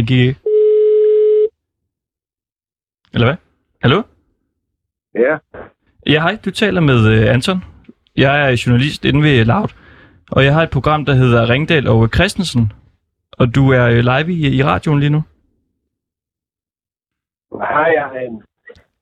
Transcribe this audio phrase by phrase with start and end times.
[0.00, 0.40] Det gik ikke.
[3.14, 3.36] Eller hvad?
[3.82, 4.02] Hallo?
[5.14, 5.38] Ja,
[6.06, 6.38] Ja, hej.
[6.44, 7.58] Du taler med uh, Anton.
[8.16, 9.68] Jeg er journalist inde ved Loud.
[10.32, 12.72] Og jeg har et program, der hedder Ringdal og Christensen.
[13.32, 15.22] Og du er uh, live i, i radioen lige nu.
[17.60, 18.42] har jeg en...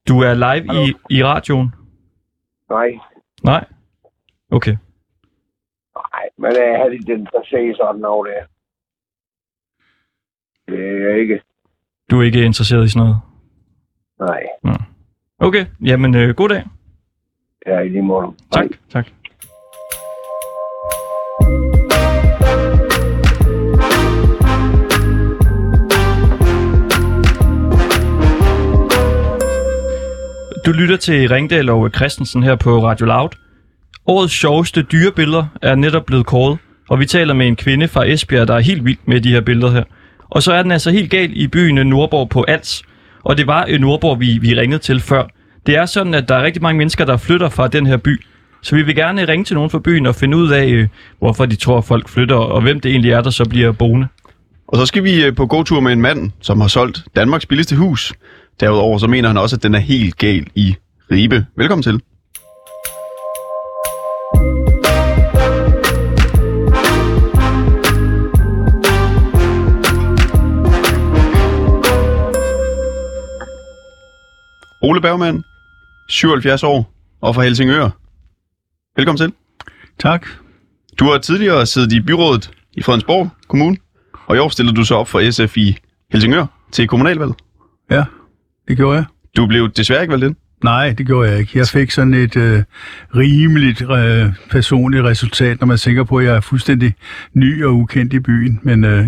[0.08, 1.74] Du er live i, i radioen.
[2.70, 2.98] Nej,
[3.44, 3.64] Nej?
[4.50, 4.76] Okay.
[5.96, 8.57] nej, men jeg har lidt interesseret i sådan noget der.
[10.68, 11.40] Det er jeg ikke.
[12.10, 13.16] Du er ikke interesseret i sådan noget?
[14.20, 14.42] Nej,
[15.40, 15.66] Okay.
[15.84, 16.62] Jamen, uh, god dag.
[17.66, 18.26] er i lige måde.
[18.52, 18.66] Tak.
[18.90, 19.06] Tak.
[30.66, 33.28] Du lytter til Ringdal og Christensen her på Radio Loud.
[34.06, 38.48] Årets sjoveste dyrebilleder er netop blevet kåret, og vi taler med en kvinde fra Esbjerg,
[38.48, 39.84] der er helt vild med de her billeder her.
[40.30, 42.82] Og så er den altså helt galt i byen Nordborg på Als,
[43.24, 45.24] og det var Nordborg, vi, vi ringede til før.
[45.66, 48.24] Det er sådan, at der er rigtig mange mennesker, der flytter fra den her by.
[48.62, 51.46] Så vi vil gerne ringe til nogen fra byen og finde ud af, øh, hvorfor
[51.46, 54.08] de tror, at folk flytter, og hvem det egentlig er, der så bliver boende.
[54.68, 57.46] Og så skal vi øh, på på gåtur med en mand, som har solgt Danmarks
[57.46, 58.12] billigste hus.
[58.60, 60.76] Derudover så mener han også, at den er helt gal i
[61.10, 61.46] Ribe.
[61.56, 62.00] Velkommen til.
[74.88, 75.44] Ole Bergmann,
[76.08, 77.90] 77 år og fra Helsingør.
[78.96, 79.32] Velkommen til.
[79.98, 80.26] Tak.
[80.98, 83.76] Du har tidligere siddet i byrådet i Fredensborg Kommune,
[84.26, 85.76] og i år stillede du så op for SF i
[86.12, 87.36] Helsingør til kommunalvalget.
[87.90, 88.04] Ja,
[88.68, 89.04] det gjorde jeg.
[89.36, 90.36] Du blev desværre ikke valgt ind.
[90.64, 91.58] Nej, det gjorde jeg ikke.
[91.58, 92.62] Jeg fik sådan et øh,
[93.16, 96.94] rimeligt øh, personligt resultat, når man tænker på, at jeg er fuldstændig
[97.34, 98.60] ny og ukendt i byen.
[98.62, 99.06] Men øh,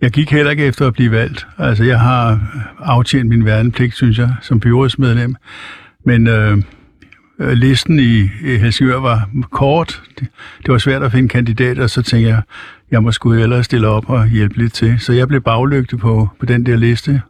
[0.00, 1.46] jeg gik heller ikke efter at blive valgt.
[1.58, 2.40] Altså, jeg har
[2.78, 5.34] aftjent min værnepligt, synes jeg, som byrådsmedlem.
[6.04, 6.58] Men øh,
[7.38, 10.02] listen i, Helsingør var kort.
[10.18, 10.28] Det,
[10.58, 12.42] det var svært at finde kandidater, så tænkte jeg,
[12.90, 15.00] jeg må sgu hellere stille op og hjælpe lidt til.
[15.00, 17.22] Så jeg blev baglygtet på, på den der liste.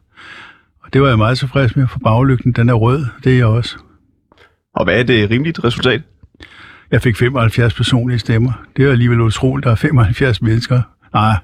[0.83, 3.06] Og det var jeg meget tilfreds med, for baglygten, den er rød.
[3.25, 3.77] Det er jeg også.
[4.75, 6.03] Og hvad er det rimeligt resultat?
[6.91, 8.53] Jeg fik 75 personlige stemmer.
[8.77, 10.83] Det er alligevel utroligt, der er 75 mennesker.
[11.15, 11.35] Nej,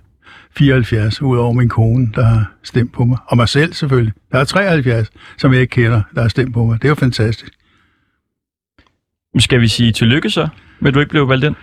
[0.57, 3.19] 74, udover min kone, der har stemt på mig.
[3.27, 4.13] Og mig selv selvfølgelig.
[4.33, 6.79] Der er 73, som jeg ikke kender, der har stemt på mig.
[6.83, 7.53] Det er jo fantastisk.
[9.39, 10.49] Skal vi sige tillykke så,
[10.81, 11.55] med at du ikke blev valgt ind?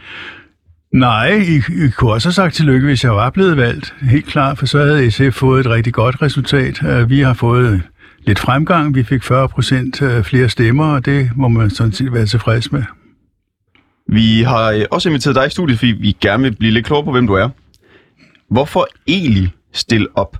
[0.93, 3.95] Nej, I, I kunne også have sagt tillykke, hvis jeg var blevet valgt.
[4.01, 6.83] Helt klart, for så havde SF fået et rigtig godt resultat.
[6.83, 7.81] Øh, Vi har fået
[8.27, 8.95] lidt fremgang.
[8.95, 12.71] Vi fik 40 procent øh, flere stemmer, og det må man sådan set være tilfreds
[12.71, 12.83] med.
[14.07, 17.05] Vi har øh, også inviteret dig i studiet, fordi vi gerne vil blive lidt klogere
[17.05, 17.49] på, hvem du er.
[18.51, 20.37] Hvorfor egentlig stille op,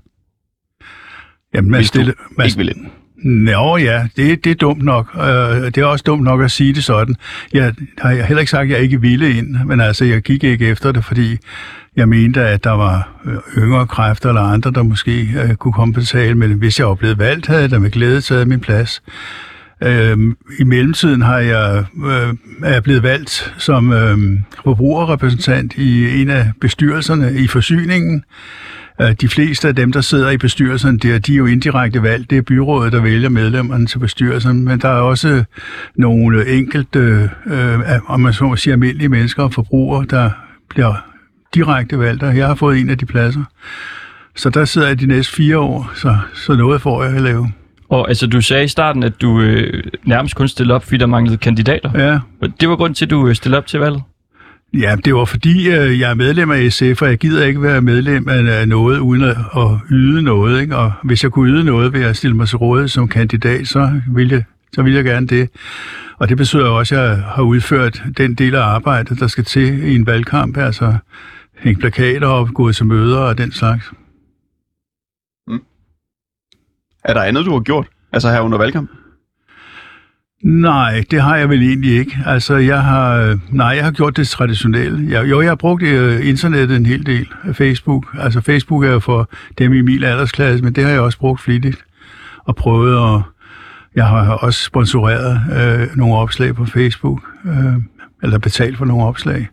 [1.54, 2.86] Jamen, man stille, man, ikke vil ind?
[3.24, 5.16] Nå ja, det, det er dumt nok.
[5.16, 5.24] Øh,
[5.66, 7.16] det er også dumt nok at sige det sådan.
[7.54, 10.68] Jeg har heller ikke sagt, at jeg ikke ville ind, men altså, jeg gik ikke
[10.68, 11.38] efter det, fordi
[11.96, 15.94] jeg mente, at der var øh, yngre kræfter eller andre, der måske øh, kunne komme
[15.94, 16.36] på tale.
[16.36, 19.02] Men hvis jeg var blevet valgt, havde jeg da med glæde taget min plads.
[19.84, 20.18] Øh,
[20.60, 22.34] I mellemtiden har jeg, øh,
[22.64, 24.18] er jeg blevet valgt som øh,
[24.64, 28.24] forbrugerrepræsentant i en af bestyrelserne i forsyningen.
[29.02, 32.30] Øh, de fleste af dem, der sidder i bestyrelsen, der, de er jo indirekte valgt.
[32.30, 34.66] Det er byrådet, der vælger medlemmerne til bestyrelsen.
[34.66, 35.44] Men der er også
[35.96, 37.00] nogle enkelte,
[37.46, 40.30] øh, øh, om man så må sige, almindelige mennesker og forbrugere, der
[40.70, 41.06] bliver
[41.56, 42.24] direkte valgt.
[42.24, 43.44] Og jeg har fået en af de pladser.
[44.36, 47.52] Så der sidder jeg de næste fire år, så, så noget får jeg at lave.
[47.92, 51.06] Og altså, du sagde i starten, at du øh, nærmest kun stillede op, fordi der
[51.06, 51.92] manglede kandidater.
[51.96, 54.02] Ja, Det var grund til, at du øh, stillede op til valget?
[54.74, 57.82] Ja, det var fordi, øh, jeg er medlem af SF, og jeg gider ikke være
[57.82, 60.62] medlem af noget uden at, at yde noget.
[60.62, 60.78] Ikke?
[60.78, 63.92] Og hvis jeg kunne yde noget ved at stille mig til rådighed som kandidat, så
[64.08, 64.44] ville jeg,
[64.74, 65.50] så ville jeg gerne det.
[66.18, 69.84] Og det betyder også, at jeg har udført den del af arbejdet, der skal til
[69.84, 70.94] i en valgkamp, altså
[71.58, 73.92] hænge plakater op, gå til møder og den slags.
[77.04, 77.88] Er der andet, du har gjort?
[78.14, 78.90] Altså her under valgkamp?
[80.44, 82.18] Nej, det har jeg vel egentlig ikke.
[82.26, 85.20] Altså, jeg har, nej, jeg har gjort det traditionelle.
[85.20, 87.28] Jeg, jo, jeg har brugt øh, internettet en hel del.
[87.54, 88.06] Facebook.
[88.20, 91.42] Altså, Facebook er jo for dem i min aldersklasse, men det har jeg også brugt
[91.42, 91.86] flittigt.
[92.46, 93.22] Og prøvet at...
[93.96, 97.22] Jeg har også sponsoreret øh, nogle opslag på Facebook.
[97.46, 97.74] Øh,
[98.24, 99.48] eller betalt for nogle opslag.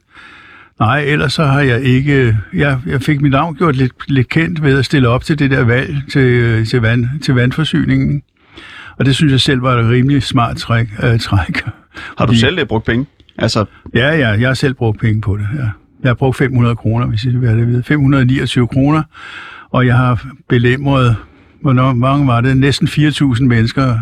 [0.81, 2.37] Nej, ellers så har jeg ikke...
[2.55, 5.51] Jeg, jeg fik mit navn gjort lidt, lidt kendt ved at stille op til det
[5.51, 8.23] der valg til, øh, til, vand, til vandforsyningen.
[8.99, 10.89] Og det synes jeg selv var et rimelig smart træk.
[11.03, 11.63] Øh, træk.
[11.65, 13.07] Har du Fordi- selv øh, brugt penge?
[13.39, 13.65] Altså,
[13.95, 15.69] Ja, ja, jeg har selv brugt penge på det, ja.
[16.03, 17.83] Jeg har brugt 500 kroner, hvis I vil have det ved.
[17.83, 19.03] 529 kroner.
[19.71, 21.17] Og jeg har belemret,
[21.61, 22.57] hvornår mange var det?
[22.57, 23.99] Næsten 4.000 mennesker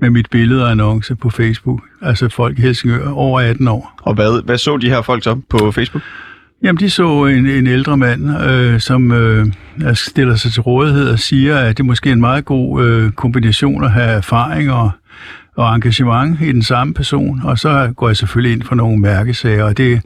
[0.00, 1.80] med mit billede og annonce på Facebook.
[2.02, 4.00] Altså folk i Helsingør over 18 år.
[4.02, 6.02] Og hvad, hvad så de her folk så på Facebook?
[6.62, 9.46] Jamen, de så en, en ældre mand, øh, som øh,
[9.94, 13.84] stiller sig til rådighed og siger, at det måske er en meget god øh, kombination
[13.84, 14.90] at have erfaring og,
[15.56, 17.40] og engagement i den samme person.
[17.44, 20.02] Og så går jeg selvfølgelig ind for nogle mærkesager, og det,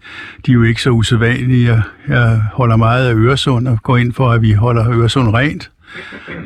[0.47, 1.67] de er jo ikke så usædvanlige.
[1.67, 5.71] Jeg, jeg holder meget af Øresund og går ind for, at vi holder Øresund rent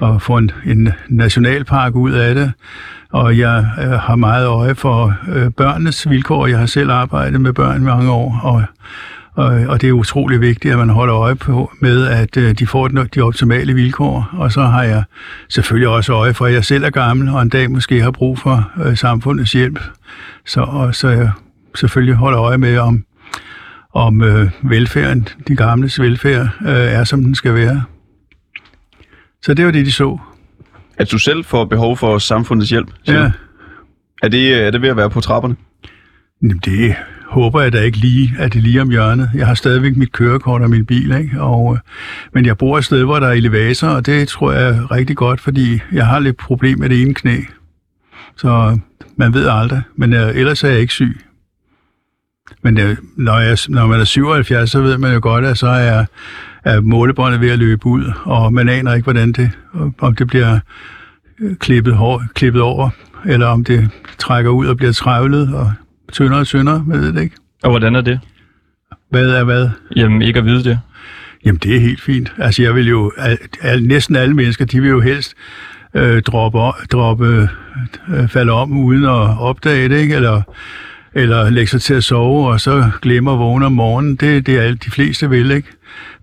[0.01, 2.53] og få en, en nationalpark ud af det.
[3.11, 6.47] Og jeg øh, har meget øje for øh, børnenes vilkår.
[6.47, 8.63] Jeg har selv arbejdet med børn mange år, og
[9.39, 12.67] og, og det er utrolig vigtigt, at man holder øje på med, at øh, de
[12.67, 14.29] får de optimale vilkår.
[14.33, 15.03] Og så har jeg
[15.49, 18.39] selvfølgelig også øje for, at jeg selv er gammel, og en dag måske har brug
[18.39, 19.81] for øh, samfundets hjælp.
[20.47, 21.31] Så, og, så jeg
[21.75, 23.05] selvfølgelig holder øje med, om,
[23.95, 27.83] om øh, velfærden, de gamles velfærd, øh, er som den skal være.
[29.49, 30.19] Så det var det, de så.
[30.99, 32.91] At du selv får behov for samfundets hjælp?
[33.05, 33.31] siger Ja.
[34.23, 35.57] Er det, er det ved at være på trapperne?
[36.43, 36.95] Jamen, det
[37.27, 39.31] håber jeg da ikke lige, at det lige om hjørnet.
[39.35, 41.41] Jeg har stadigvæk mit kørekort og min bil, ikke?
[41.41, 41.81] Og, øh,
[42.35, 45.17] men jeg bor et sted, hvor der er elevator, og det tror jeg er rigtig
[45.17, 47.37] godt, fordi jeg har lidt problem med det ene knæ.
[48.37, 48.79] Så
[49.17, 51.21] man ved aldrig, men øh, ellers er jeg ikke syg.
[52.63, 55.69] Men øh, når, jeg, når man er 77, så ved man jo godt, at så
[55.69, 56.05] er,
[56.69, 59.51] er målebåndet ved at løbe ud, og man aner ikke, hvordan det,
[59.99, 60.59] om det bliver
[61.41, 62.91] øh, klippet, hår, klippet over,
[63.27, 65.73] eller om det trækker ud og bliver trævlet og
[66.13, 67.37] tyndere og tyndere, man ved det ikke.
[67.63, 68.21] Og hvordan er det?
[69.11, 69.69] Hvad er hvad?
[69.97, 70.81] Jamen, ikke at vide det.
[71.45, 72.33] Jamen, det er helt fint.
[72.39, 75.35] Altså, jeg vil jo, al, al, næsten alle mennesker, de vil jo helst
[75.95, 76.59] øh, droppe,
[76.93, 77.49] droppe
[78.09, 80.15] øh, falde om uden at opdage det, ikke?
[80.15, 80.43] Eller,
[81.19, 84.17] eller lægge sig til at sove, og så glemmer at vågne om morgenen.
[84.17, 85.69] Det, det er alt de fleste vil, ikke?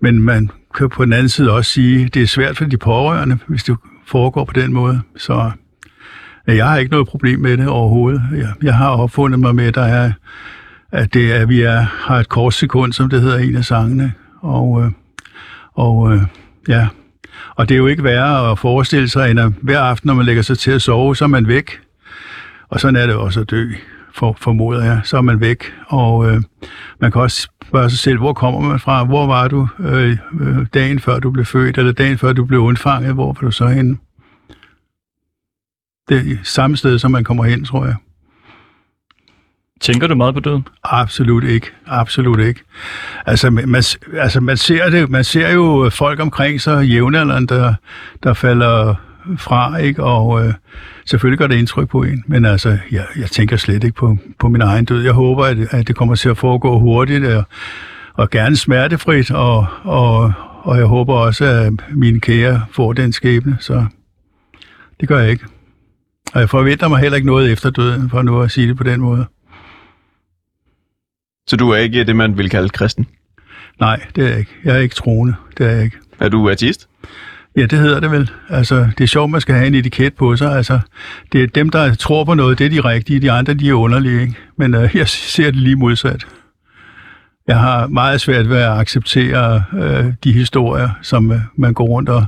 [0.00, 3.38] Men man kan på den anden side også sige, det er svært for de pårørende,
[3.46, 3.76] hvis det
[4.06, 5.00] foregår på den måde.
[5.16, 5.50] Så
[6.48, 8.22] ja, jeg har ikke noget problem med det overhovedet.
[8.32, 10.12] Jeg, jeg har opfundet mig med, at der er,
[10.92, 13.56] at, det, er, at vi er, har et kort sekund, som det hedder i en
[13.56, 14.12] af sangene.
[14.40, 14.90] Og, øh,
[15.74, 16.22] og øh,
[16.68, 16.88] ja,
[17.56, 20.26] og det er jo ikke værre at forestille sig, end at hver aften, når man
[20.26, 21.80] lægger sig til at sove, så er man væk.
[22.68, 23.72] Og sådan er det også at dø,
[24.16, 25.00] for, formoder jeg.
[25.04, 26.42] Så er man væk, og øh,
[27.00, 29.04] man kan også spørge sig selv, hvor kommer man fra?
[29.04, 32.60] Hvor var du øh, øh, dagen før du blev født, eller dagen før du blev
[32.60, 33.14] undfanget?
[33.14, 33.96] Hvor var du så henne?
[36.08, 37.96] Det er samme sted, som man kommer hen, tror jeg.
[39.80, 40.66] Tænker du meget på døden?
[40.84, 41.70] Absolut ikke.
[41.86, 42.60] Absolut ikke.
[43.26, 43.82] Altså, man, man-
[44.12, 47.74] altså man, ser det, man ser jo folk omkring sig, jævnaldrende, der,
[48.22, 48.94] der falder
[49.38, 50.02] fra, ikke?
[50.02, 50.54] og øh,
[51.06, 52.24] selvfølgelig gør det indtryk på en.
[52.26, 55.02] Men altså, jeg, jeg tænker slet ikke på, på min egen død.
[55.02, 57.44] Jeg håber, at, at det kommer til at foregå hurtigt, og,
[58.14, 63.56] og gerne smertefrit, og, og, og jeg håber også, at mine kære får den skæbne,
[63.60, 63.86] så
[65.00, 65.44] det gør jeg ikke.
[66.34, 68.84] Og jeg forventer mig heller ikke noget efter døden, for nu at sige det på
[68.84, 69.26] den måde.
[71.46, 73.06] Så du er ikke det, man vil kalde kristen?
[73.80, 74.50] Nej, det er jeg ikke.
[74.64, 75.34] Jeg er ikke troende.
[75.58, 75.96] Det er jeg ikke.
[76.18, 76.88] Er du ateist?
[77.56, 78.30] Ja, det hedder det vel.
[78.48, 80.56] Altså, det er sjovt, man skal have en etiket på sig.
[80.56, 80.80] Altså,
[81.32, 83.20] det er dem, der tror på noget, det er de rigtige.
[83.20, 84.34] De andre, de er underlige, ikke?
[84.56, 86.26] Men øh, jeg ser det lige modsat.
[87.48, 92.08] Jeg har meget svært ved at acceptere øh, de historier, som øh, man går rundt
[92.08, 92.26] og,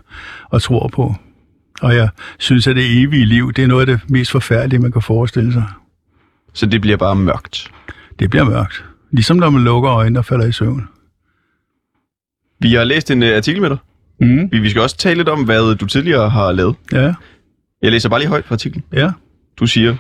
[0.51, 1.15] og tror på.
[1.83, 2.09] Og jeg
[2.39, 5.53] synes, at det evige liv, det er noget af det mest forfærdelige, man kan forestille
[5.53, 5.65] sig.
[6.55, 7.71] Så det bliver bare mørkt.
[8.19, 8.85] Det bliver mørkt.
[9.11, 10.89] Ligesom når man lukker øjnene og falder i søvn.
[12.61, 13.79] Vi har læst en uh, artikel med dig.
[14.21, 14.49] Mm.
[14.53, 16.77] Vi, vi skal også tale lidt om, hvad du tidligere har lavet.
[16.93, 17.15] Ja,
[17.83, 18.85] Jeg læser bare lige højt fra artiklen.
[18.93, 19.11] ja,
[19.61, 19.97] Du siger,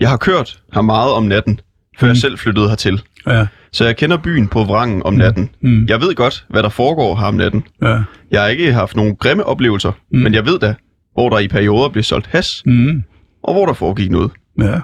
[0.00, 1.60] jeg har kørt her meget om natten,
[1.98, 2.08] før Mm.
[2.08, 3.02] jeg selv flyttede hertil.
[3.26, 5.50] ja, Så jeg kender byen på vrangen om natten.
[5.62, 7.64] mm, Jeg ved godt, hvad der foregår her om natten.
[7.82, 10.18] ja, Jeg har ikke haft nogen grimme oplevelser, Mm.
[10.18, 10.74] men jeg ved da,
[11.12, 13.02] hvor der i perioder blev solgt has, mm,
[13.42, 14.30] og hvor der foregik noget.
[14.60, 14.80] ja.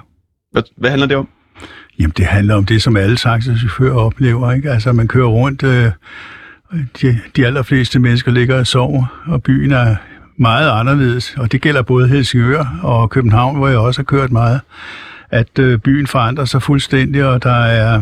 [0.51, 1.27] Hvad, hvad handler det om?
[1.99, 4.71] Jamen, det handler om det, som alle taxichauffører oplever, ikke?
[4.71, 5.91] Altså, man kører rundt, øh,
[7.01, 9.95] de, de allerfleste mennesker ligger og sover, og byen er
[10.37, 14.61] meget anderledes, og det gælder både Helsingør og København, hvor jeg også har kørt meget,
[15.29, 18.01] at øh, byen forandrer sig fuldstændig, og der er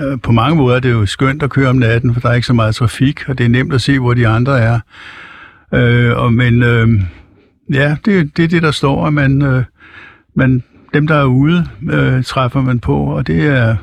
[0.00, 2.34] øh, på mange måder det er jo skønt at køre om natten, for der er
[2.34, 4.80] ikke så meget trafik, og det er nemt at se, hvor de andre er.
[5.74, 6.88] Øh, og, men øh,
[7.72, 9.64] ja, det, det er det, der står, at man, øh,
[10.34, 10.62] man,
[10.94, 13.76] dem, der er ude, øh, træffer man på, og det er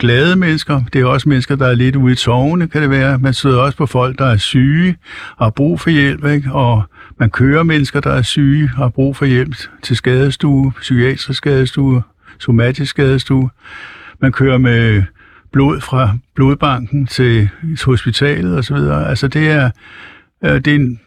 [0.00, 0.82] glade mennesker.
[0.92, 3.18] Det er også mennesker, der er lidt ude i tårne, kan det være.
[3.18, 4.96] Man sidder også på folk, der er syge
[5.36, 6.52] og har brug for hjælp, ikke?
[6.52, 6.82] og
[7.18, 12.02] man kører mennesker, der er syge og har brug for hjælp til skadestue, psykiatrisk skadestue,
[12.38, 13.50] somatisk skadestue.
[14.20, 15.02] Man kører med
[15.52, 18.76] blod fra blodbanken til, til hospitalet osv.
[19.06, 19.70] Altså det er,
[20.44, 21.00] øh, det er en,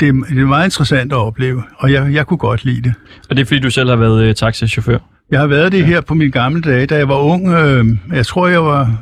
[0.00, 2.94] det, er, det er meget interessant at opleve, og jeg, jeg kunne godt lide det.
[3.30, 4.98] Og det er fordi, du selv har været øh, taxichauffør.
[5.30, 7.48] Jeg har været det her på mine gamle dage, da jeg var ung.
[7.48, 8.98] Øh, jeg tror, jeg var...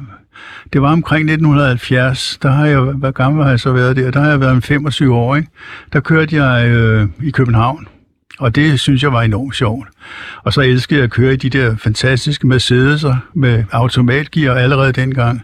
[0.72, 2.38] Det var omkring 1970.
[2.42, 4.10] Der har jeg, hvad gammel har jeg så været der?
[4.10, 5.48] Der har jeg været en 25 år, ikke?
[5.92, 7.88] Der kørte jeg øh, i København.
[8.38, 9.88] Og det synes jeg var enormt sjovt.
[10.44, 15.42] Og så elskede jeg at køre i de der fantastiske Mercedes'er med automatgear allerede dengang.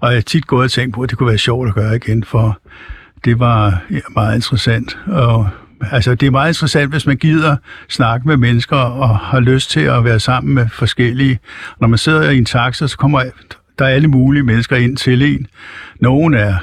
[0.00, 1.96] Og jeg har tit gået og tænkt på, at det kunne være sjovt at gøre
[1.96, 2.58] igen, for
[3.24, 4.98] det var ja, meget interessant.
[5.06, 5.48] Og,
[5.90, 7.56] altså, det er meget interessant, hvis man gider
[7.88, 11.38] snakke med mennesker og har lyst til at være sammen med forskellige.
[11.80, 13.22] Når man sidder i en taxa, så kommer
[13.78, 15.46] der er alle mulige mennesker ind til en.
[16.00, 16.56] Nogle er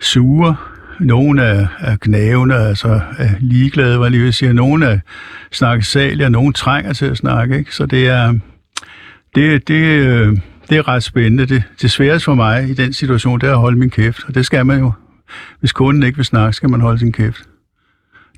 [0.00, 0.56] sure,
[1.00, 4.52] nogle er, er gnavende, altså er ligeglade, hvad jeg lige vil sige.
[4.52, 4.98] Nogle er
[5.52, 7.58] snakkesalige, og nogle trænger til at snakke.
[7.58, 7.74] Ikke?
[7.74, 8.34] Så det er,
[9.34, 10.36] det, det, øh,
[10.70, 11.46] det er ret spændende.
[11.46, 14.24] Det, det sværeste for mig i den situation, det er at holde min kæft.
[14.28, 14.92] Og det skal man jo.
[15.60, 17.42] Hvis kunden ikke vil snakke, skal man holde sin kæft.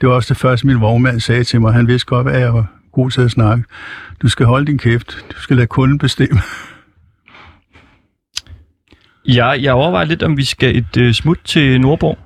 [0.04, 1.72] Det var også det første, min vognmand sagde til mig.
[1.72, 3.64] Han vidste godt, at jeg var god til at snakke.
[4.22, 5.16] Du skal holde din kæft.
[5.32, 6.40] Du skal lade kunden bestemme.
[9.28, 12.18] Ja, jeg overvejer lidt, om vi skal et øh, smut til Nordborg,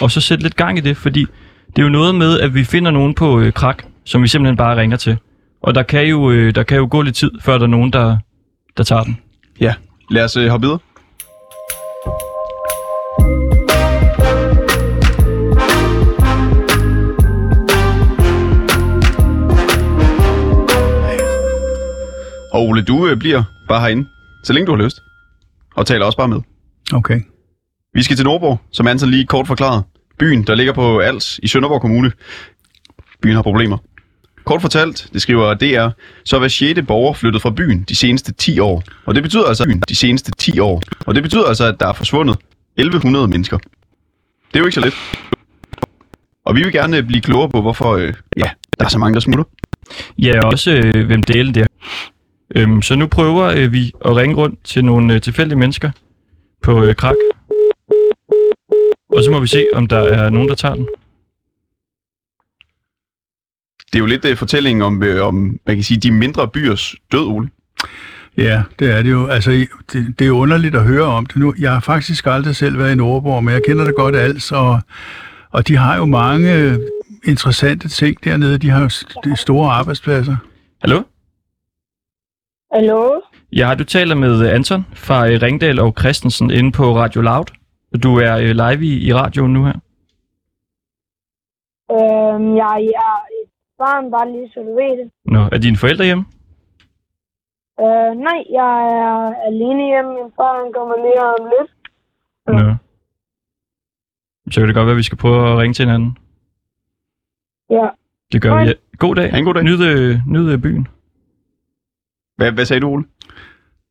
[0.00, 1.26] og så sætte lidt gang i det, fordi
[1.66, 4.56] det er jo noget med, at vi finder nogen på øh, krak, som vi simpelthen
[4.56, 5.16] bare ringer til.
[5.62, 7.92] Og der kan jo, øh, der kan jo gå lidt tid, før der er nogen,
[7.92, 8.16] der,
[8.76, 9.18] der tager den.
[9.60, 9.74] Ja,
[10.10, 10.78] lad os øh, hoppe videre.
[22.54, 24.08] Og Ole, du øh, bliver bare herinde,
[24.44, 25.02] så længe du har lyst.
[25.74, 26.40] Og taler også bare med.
[26.92, 27.20] Okay.
[27.94, 29.84] Vi skal til Nordborg, som Anton lige kort forklaret.
[30.18, 32.12] Byen, der ligger på Als i Sønderborg Kommune.
[33.22, 33.78] Byen har problemer.
[34.44, 35.88] Kort fortalt, det skriver DR,
[36.24, 36.80] så er hver 6.
[36.86, 38.82] borger flyttet fra byen de seneste 10 år.
[39.06, 40.82] Og det betyder altså byen de seneste 10 år.
[41.06, 42.36] Og det betyder altså, at der er forsvundet
[42.76, 43.58] 1100 mennesker.
[43.58, 44.94] Det er jo ikke så lidt.
[46.44, 49.20] Og vi vil gerne blive klogere på, hvorfor øh, ja, der er så mange, der
[49.20, 49.44] smutter.
[50.18, 51.66] Ja, og også øh, hvem delen det.
[52.56, 55.90] Øhm, så nu prøver øh, vi at ringe rundt til nogle øh, tilfældige mennesker
[56.62, 57.14] på øh, krak.
[59.08, 60.88] Og så må vi se, om der er nogen, der tager den.
[63.92, 65.34] Det er jo lidt øh, fortællingen om, øh, om
[65.66, 67.48] man kan sige, de mindre byers død, Ole.
[68.36, 69.26] Ja, det er det jo.
[69.26, 71.54] Altså, det, det er underligt at høre om det nu.
[71.58, 74.80] Jeg har faktisk aldrig selv været i Nordborg, men jeg kender det godt alt, og,
[75.50, 76.78] og de har jo mange
[77.24, 78.58] interessante ting dernede.
[78.58, 80.36] De har jo st- store arbejdspladser.
[80.80, 81.02] Hallo?
[82.74, 83.20] Hallo?
[83.52, 87.44] Ja, du taler med øh, Anton fra øh, Ringdal og Christensen inde på Radio Loud.
[88.02, 89.78] Du er øh, live i, i radioen nu her.
[91.96, 95.10] Øhm, jeg er et barn, bare lige så du ved det.
[95.24, 96.24] Nå, er dine forældre hjemme?
[97.80, 100.10] Øh, nej, jeg er alene hjemme.
[100.18, 101.70] Min far han kommer lige om lidt.
[102.46, 102.74] Nå.
[104.50, 106.18] Så kan det godt være, at vi skal prøve at ringe til hinanden.
[107.70, 107.88] Ja.
[108.32, 108.64] Det gør Hej.
[108.64, 108.74] vi.
[108.98, 109.30] God dag.
[109.30, 109.64] Ha' en god dag.
[109.64, 110.88] Nyd, nyd byen.
[112.36, 113.04] Hvad, hvad sagde du, Ole?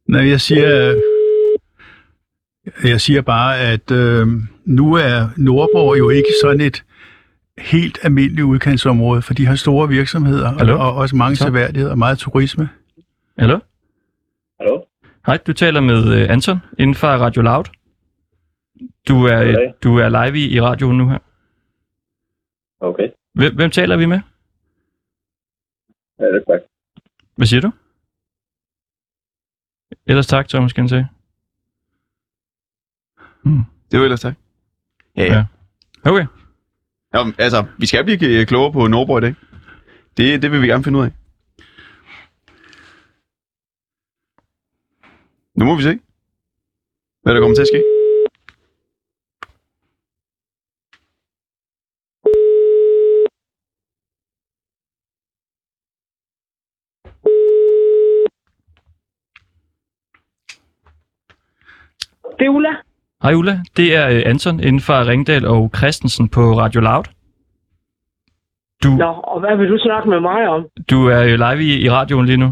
[0.07, 1.01] Nej, jeg siger,
[2.83, 4.27] jeg siger bare, at øh,
[4.65, 6.83] nu er Nordborg jo ikke sådan et
[7.57, 10.73] helt almindeligt udkantsområde, for de har store virksomheder Hallo?
[10.73, 11.43] og, og også mange Så?
[11.43, 12.69] seværdigheder og meget turisme.
[13.39, 13.59] Hallo?
[14.59, 14.83] Hallo?
[15.25, 17.63] Hej, du taler med øh, Anton inden for Radio Loud.
[19.07, 19.73] Du er, Goddag.
[19.83, 21.17] du er live i, i radioen nu her.
[22.79, 23.07] Okay.
[23.33, 24.19] Hvem, hvem taler vi med?
[26.19, 26.61] Ja, det er tak.
[27.35, 27.71] Hvad siger du?
[30.07, 31.07] Ellers tak, Thomas, kan jeg sige.
[33.43, 33.63] Hmm.
[33.91, 34.35] Det var ellers tak.
[35.17, 35.33] Ja, ja.
[35.33, 36.11] Ja.
[36.11, 36.25] Okay.
[37.13, 39.35] ja altså, vi skal blive øh, klogere på Nordborg i dag.
[40.17, 41.11] Det, det vil vi gerne finde ud af.
[45.55, 45.99] Nu må vi se,
[47.23, 47.92] hvad der kommer til at ske.
[62.39, 62.69] Det er Ulla.
[63.23, 67.03] Hej Ulla, det er øh, Anton inden for Ringdal og Christensen på Radio Loud.
[68.83, 70.65] Du, Nå, og hvad vil du snakke med mig om?
[70.91, 72.49] du er øh, live i, i radioen lige nu.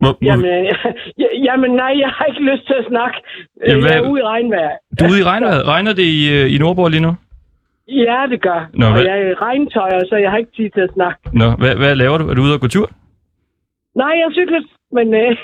[0.00, 0.64] Må, må, Jamen, øh,
[1.22, 3.16] ja, jamen nej, jeg har ikke lyst til at snakke.
[3.68, 4.70] Jamen, jeg er hvad- ude i regnvejr.
[5.00, 5.66] du er ude i regnvejret.
[5.68, 7.12] Regner det i, i Nordborg lige nu?
[7.88, 8.60] Ja, det gør.
[8.74, 11.18] Nå, og hvad- jeg er i regntøj, så jeg har ikke tid til at snakke.
[11.32, 12.28] Nå, hvad, hvad laver du?
[12.30, 12.90] Er du ude og gå tur?
[13.94, 14.60] Nej, jeg cykler,
[14.92, 15.36] men, øh,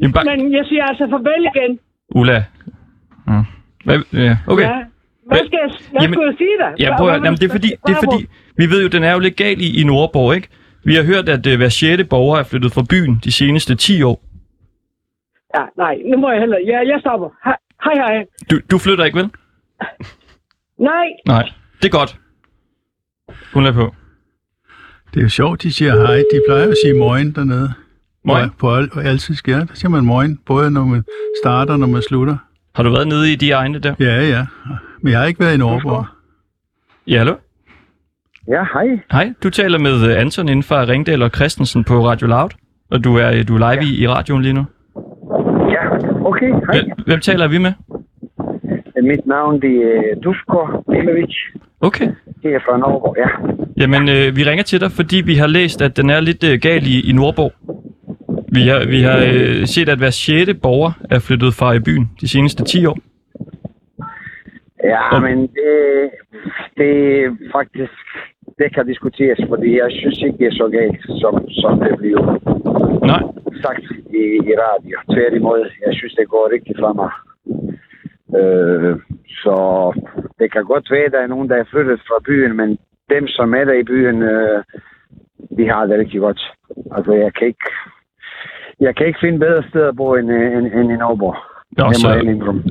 [0.00, 1.78] Jamen, bare, men jeg siger altså farvel igen.
[2.14, 2.44] Ulla.
[3.28, 3.42] Ja.
[3.84, 4.62] Hvad, ja, okay.
[4.62, 4.82] Ja.
[5.26, 6.72] Hvad skal jeg, hvad Jamen- skal jeg sige dig?
[6.80, 9.12] Ja, prøv at, jamen, det er fordi, det er fordi, vi ved jo, den er
[9.12, 10.48] jo lidt gal i, i Nordborg, ikke?
[10.84, 14.02] Vi har hørt, at uh, hver sjette borger er flyttet fra byen de seneste 10
[14.02, 14.22] år.
[15.56, 16.58] Ja, nej, nu må jeg heller.
[16.66, 17.28] Ja, jeg stopper.
[17.44, 17.94] Hej, hej.
[17.94, 18.24] hej.
[18.50, 19.30] Du, du flytter ikke, vel?
[20.78, 21.48] Nej, Nej,
[21.82, 22.16] det er godt.
[23.54, 23.94] Hun er på.
[25.14, 26.16] Det er jo sjovt, de siger hej.
[26.16, 27.72] De plejer at sige morgen dernede.
[28.24, 28.50] Morgen.
[28.50, 28.56] På,
[28.94, 29.58] på al, altid sker.
[29.58, 31.04] Der siger man morgen, både når man
[31.44, 32.36] starter og når man slutter.
[32.74, 33.94] Har du været nede i de egne der?
[34.00, 34.46] Ja, ja.
[35.02, 36.06] Men jeg har ikke været i Norborg.
[37.06, 37.34] Ja, hallo?
[38.48, 38.86] Ja, hej.
[39.12, 42.50] Hej, du taler med øh, Anton inden for Ringdal og Christensen på Radio Loud.
[42.90, 44.64] Og du er, øh, du er live i, i radioen lige nu.
[45.74, 45.82] Ja,
[46.24, 46.80] okay, hej.
[46.80, 47.72] Hvem, hvem taler vi med?
[49.02, 51.34] Mit navn det er Dusko Milovic.
[51.80, 52.08] Okay.
[52.42, 53.28] Det er fra Norge, ja.
[53.76, 56.58] Jamen, øh, vi ringer til dig, fordi vi har læst, at den er lidt øh,
[56.62, 57.52] gal i, i Nordborg.
[58.56, 62.10] Vi har, vi har øh, set, at hver sjette borger er flyttet fra i byen
[62.20, 62.98] de seneste 10 år.
[64.84, 65.72] Ja, men det,
[66.78, 66.92] det
[67.24, 68.00] er faktisk,
[68.58, 72.22] det kan diskuteres, fordi jeg synes ikke, det er så galt, som, som det bliver
[73.12, 73.22] Nej,
[73.64, 73.84] sagt
[74.20, 74.96] i, i radio.
[75.14, 77.10] Tværtimod, jeg synes, det går rigtig for mig.
[78.40, 78.96] Øh,
[79.42, 79.56] så
[80.38, 82.78] det kan godt være, at der er nogen, der er flyttet fra byen, men
[83.10, 84.62] dem, som er der i byen, øh,
[85.58, 86.42] de har det rigtig godt.
[86.96, 87.70] Altså, jeg kan ikke,
[88.80, 91.36] jeg kan ikke finde bedre steder at bo end, øh, end, end i Norborg.
[91.78, 92.08] Nå, så,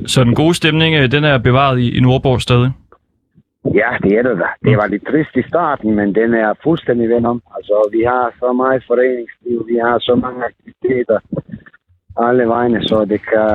[0.06, 2.70] så den gode stemning, øh, den er bevaret i, i Nordborg stadig.
[3.64, 4.48] Ja, det er det da.
[4.68, 7.42] Det var lidt trist i starten, men den er fuldstændig vendt om.
[7.56, 11.18] Altså, vi har så meget foreningsliv, vi har så mange aktiviteter
[12.26, 13.48] alle vegne, så det kan,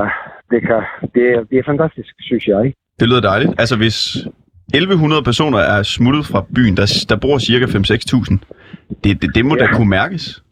[0.52, 0.82] det kan,
[1.16, 2.66] det er, det er fantastisk, synes jeg.
[2.66, 2.78] ikke?
[3.00, 3.52] Det lyder dejligt.
[3.58, 3.98] Altså, hvis
[4.74, 8.38] 1100 personer er smuttet fra byen, der, der bor cirka 5-6.000,
[9.04, 9.66] det, det, det må ja.
[9.66, 10.44] da kunne mærkes.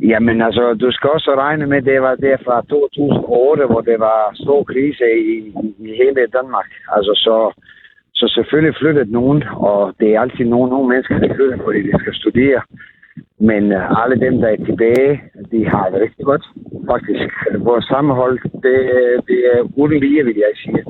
[0.00, 4.30] Jamen altså, du skal også regne med, det var der fra 2008, hvor det var
[4.34, 5.36] stor krise i,
[5.78, 6.70] i, hele Danmark.
[6.96, 7.36] Altså, så,
[8.14, 11.98] så selvfølgelig flyttede nogen, og det er altid nogen, nogle mennesker, der flytter, fordi de
[12.00, 12.60] skal studere.
[13.40, 16.44] Men øh, alle dem, der er tilbage, de har det rigtig godt.
[16.92, 18.78] Faktisk, vores sammenhold, det,
[19.28, 20.84] det er uden lige, vil jeg sige.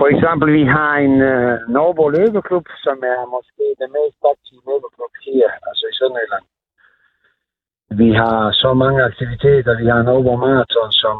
[0.00, 4.62] For eksempel, vi har en øh, uh, Norborg Løbeklub, som er måske den mest aktive
[4.68, 6.44] løbeklub her, altså i Sønderjylland.
[8.00, 9.72] Vi har så mange aktiviteter.
[9.82, 11.16] Vi har Norborg Marathon, som,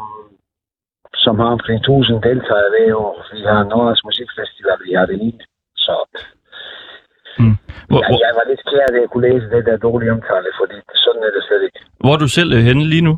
[1.23, 3.15] som har omkring 1000 deltagere hver år.
[3.33, 5.45] Vi har Norges Musikfestival, vi har det lignende.
[5.85, 5.93] Så
[7.89, 10.49] Hvor, ja, jeg var lidt ked af, at jeg kunne læse det der dårlige omtale,
[10.61, 11.79] fordi sådan er det slet ikke.
[11.99, 13.13] hvor er du selv øh, henne lige nu?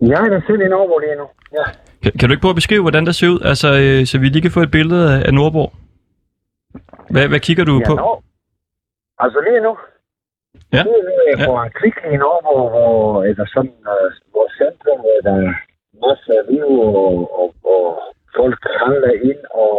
[0.00, 1.26] Jeg er da selv i Norborg lige nu.
[1.58, 1.64] Ja.
[2.02, 4.26] Kan, kan du ikke prøve at beskrive, hvordan der ser ud, altså, øh, så vi
[4.28, 5.70] lige kan få et billede af, af Nordborg?
[7.10, 7.94] Hvad, hvad kigger du ja, på?
[7.94, 8.22] Nor-
[9.24, 9.72] altså lige nu.
[10.76, 10.82] Ja.
[10.84, 11.46] Nu er jeg Ja.
[11.46, 13.76] på en klik i hvor er der sådan,
[14.36, 15.52] vores centrum, hvor der er
[16.06, 16.68] masser af liv,
[17.04, 17.84] og, og, og
[18.38, 19.74] folk handler ind, og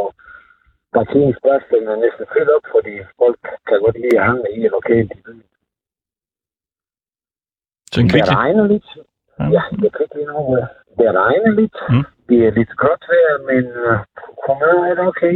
[0.98, 5.20] parkeringspladsen er næsten fyldt op, fordi folk kan godt lide at handle i lokalt i
[5.26, 5.44] byen.
[7.92, 8.34] Så en Det kvickly.
[8.42, 8.88] regner lidt.
[9.40, 9.46] Ja.
[9.56, 10.68] Ja, det er klik i Norborg.
[10.98, 11.78] Det regner lidt.
[11.94, 12.04] Mm.
[12.30, 13.64] Det er lidt godt vejr, men
[14.46, 15.34] humøret er det okay.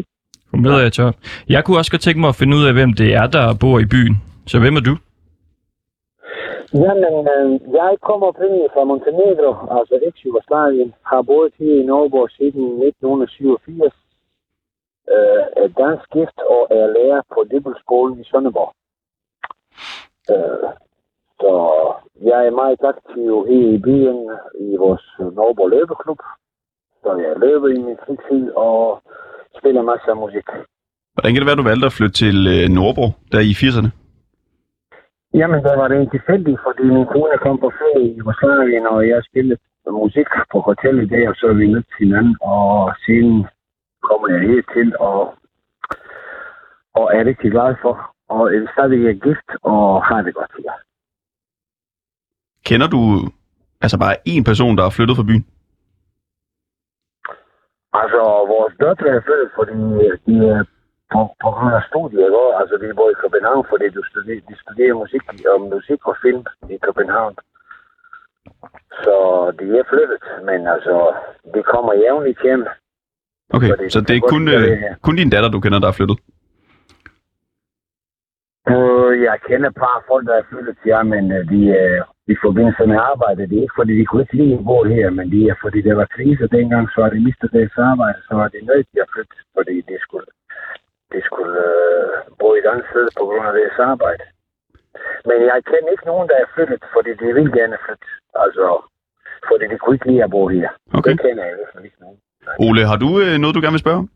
[0.51, 1.15] Humøret er top.
[1.49, 3.79] Jeg kunne også godt tænke mig at finde ud af, hvem det er, der bor
[3.79, 4.15] i byen.
[4.51, 4.95] Så hvem er du?
[6.81, 12.67] Jamen, øh, jeg kommer oprindeligt fra Montenegro, altså eks-Jugoslavien, har boet her i Norge siden
[12.83, 13.93] 1987,
[15.13, 18.71] øh, er dansk gift og er lærer på Dibbelskolen i Sønderborg.
[20.33, 20.69] Øh,
[21.41, 21.51] så
[22.29, 24.19] jeg er meget aktiv her i byen
[24.67, 26.21] i vores Norge Løbeklub.
[27.03, 29.01] Så jeg løber i min fritid og
[29.57, 30.47] spiller masser af musik.
[31.13, 34.02] Hvordan kan det være, du valgte at flytte til øh, Nordborg, der i 80'erne?
[35.39, 39.07] Jamen, der var det en tilfældig, fordi min kone kom på ferie i Jugoslavien, og
[39.07, 39.59] jeg spillede
[39.91, 43.47] musik på hotellet der, og så vi mødt hinanden, og siden
[44.07, 45.35] kommer jeg her til, og,
[46.93, 47.95] og er rigtig glad for,
[48.29, 50.71] og er stadig er gift, og har det godt her.
[52.65, 53.01] Kender du
[53.81, 55.45] altså bare én person, der er flyttet fra byen?
[58.01, 58.21] Altså,
[58.53, 59.73] vores døtre er født, fordi
[60.25, 60.63] de er
[61.13, 62.41] på, på grund af studiet, ikke?
[62.61, 65.23] altså de bor i København, fordi du studerer, de studerer musik
[65.53, 66.41] og musik og film
[66.75, 67.35] i København.
[69.03, 69.15] Så
[69.59, 70.95] de er flyttet, men altså,
[71.53, 72.63] de kommer jævnligt hjem.
[73.55, 75.99] Okay, Fordi så det det er kun, øh, kun din datter, du kender, der er
[75.99, 76.17] flyttet?
[78.73, 82.83] Uh, jeg kender par folk, der er flyttet til jer, men de er i forbindelse
[82.91, 83.49] med arbejde.
[83.49, 85.79] Det er ikke, fordi de kunne ikke lide at bo her, men det er, fordi
[85.87, 88.99] der var krise dengang, så har de mistet deres arbejde, så var de nødt til
[89.05, 90.27] at flytte, fordi de skulle,
[91.13, 94.23] de skulle uh, bo et andet sted på grund af deres arbejde.
[95.29, 98.07] Men jeg kender ikke nogen, der er flyttet, fordi de vil gerne flytte.
[98.43, 98.67] Altså,
[99.49, 100.69] fordi de kunne ikke lide at bo her.
[100.97, 101.11] Okay.
[101.11, 102.17] Det kender jeg i hvert fald ikke nogen.
[102.65, 104.09] Ole, har du øh, noget, du gerne vil spørge om?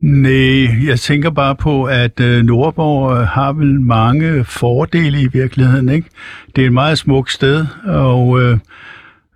[0.00, 5.88] Nej, jeg tænker bare på, at øh, Nordborg øh, har vel mange fordele i virkeligheden.
[5.88, 6.08] Ikke?
[6.56, 8.58] Det er et meget smukt sted, og øh,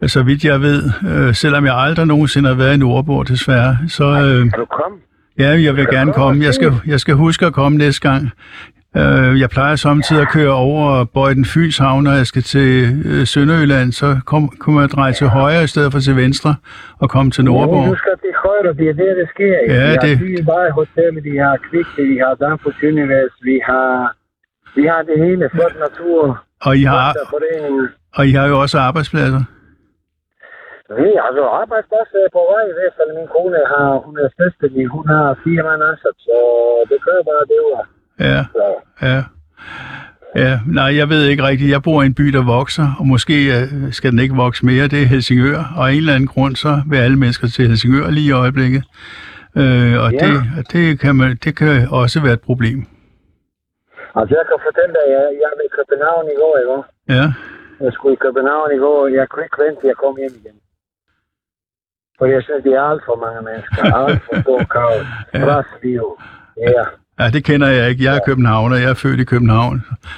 [0.09, 4.05] så vidt jeg ved, øh, selvom jeg aldrig nogensinde har været i Nordborg desværre, så
[4.05, 4.99] øh, Kan du komme?
[5.39, 6.45] ja, jeg vil gerne komme.
[6.45, 8.31] Jeg skal, jeg skal huske at komme næste gang.
[8.97, 12.71] Øh, jeg plejer samtidig at køre over Bøjden Fys havn, når jeg skal til
[13.05, 16.55] øh, Sønderjylland, så kom, kunne man dreje til højre i stedet for til venstre
[16.99, 17.97] og komme til Nordborg.
[17.99, 19.57] skal til højre, det er det, der sker.
[19.75, 23.57] Ja, vi har det- fire bare hoteller, vi har Kvikte, vi har Danfos Universe, vi
[23.71, 24.15] har,
[24.77, 27.17] vi har det hele, flot natur, Og I har,
[28.15, 29.43] og I har jo også arbejdspladser.
[30.99, 33.11] Vi har altså arbejdsplads er på vej i hvert fald.
[33.19, 36.37] Min kone har, hun er selvstændig, hun har fire mand ansat, så
[36.91, 37.83] det kører bare det var.
[38.29, 38.65] Ja, Så,
[39.09, 39.21] ja.
[40.45, 41.71] Ja, nej, jeg ved ikke rigtigt.
[41.71, 44.85] Jeg bor i en by, der vokser, og måske øh, skal den ikke vokse mere.
[44.93, 48.07] Det er Helsingør, og af en eller anden grund, så vil alle mennesker til Helsingør
[48.17, 48.83] lige i øjeblikket.
[49.61, 50.19] Øh, og Ja.
[50.27, 50.35] det,
[50.73, 52.79] det, kan man, det kan også være et problem.
[54.19, 56.79] altså jeg kan fortælle dig, jeg, jeg var i København i går, ikke?
[57.17, 57.25] Ja,
[57.85, 60.57] Jeg skulle i København i går, jeg kunne ikke vente, jeg kom hjem igen.
[62.21, 66.05] For jeg synes, det er alt for mange mennesker, alt for stor kaos, stressliv.
[66.77, 66.85] Ja.
[67.21, 68.05] ja, det kender jeg ikke.
[68.05, 69.77] Jeg er københavner, jeg er født i København,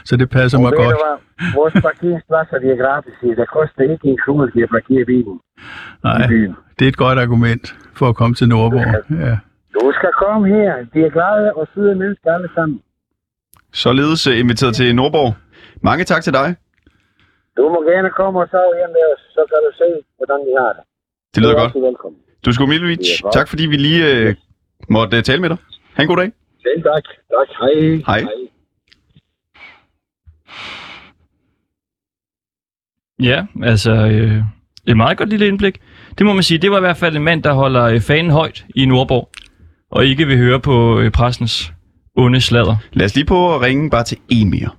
[0.09, 0.95] så det passer Og mig godt.
[0.97, 1.17] du hvad?
[1.61, 3.15] Vores parkeringspladser, de er gratis.
[3.41, 6.27] Det koster ikke en krone, de at parkere bilen i Nej,
[6.77, 7.65] det er et godt argument
[7.99, 8.93] for at komme til Nordborg.
[9.27, 9.35] Ja.
[9.77, 10.73] Du skal komme her.
[10.95, 12.79] De er glade og søde mennesker alle sammen.
[13.73, 15.35] Således øh, inviteret til Nordborg.
[15.88, 16.49] Mange tak til dig.
[17.57, 19.88] Du må gerne komme og sove hjem med os, så kan du se,
[20.19, 20.85] hvordan vi har det.
[21.35, 21.75] Det lyder er godt.
[21.75, 22.21] velkommen.
[22.45, 23.35] Du skal er godt.
[23.35, 24.35] Tak fordi vi lige øh,
[24.90, 25.57] måtte øh, tale med dig.
[25.95, 26.33] Ha' en god dag.
[26.62, 27.03] Selv tak.
[27.35, 27.49] Tak.
[28.07, 28.18] Hej.
[28.18, 28.29] Hej.
[33.23, 34.42] Ja, altså øh,
[34.87, 35.81] et meget godt lille indblik.
[36.18, 38.31] Det må man sige, det var i hvert fald en mand, der holder øh, fanen
[38.31, 39.31] højt i Nordborg,
[39.90, 41.73] og ikke vil høre på øh, pressens
[42.16, 42.77] onde sladder.
[42.92, 44.71] Lad os lige på at ringe bare til en mere.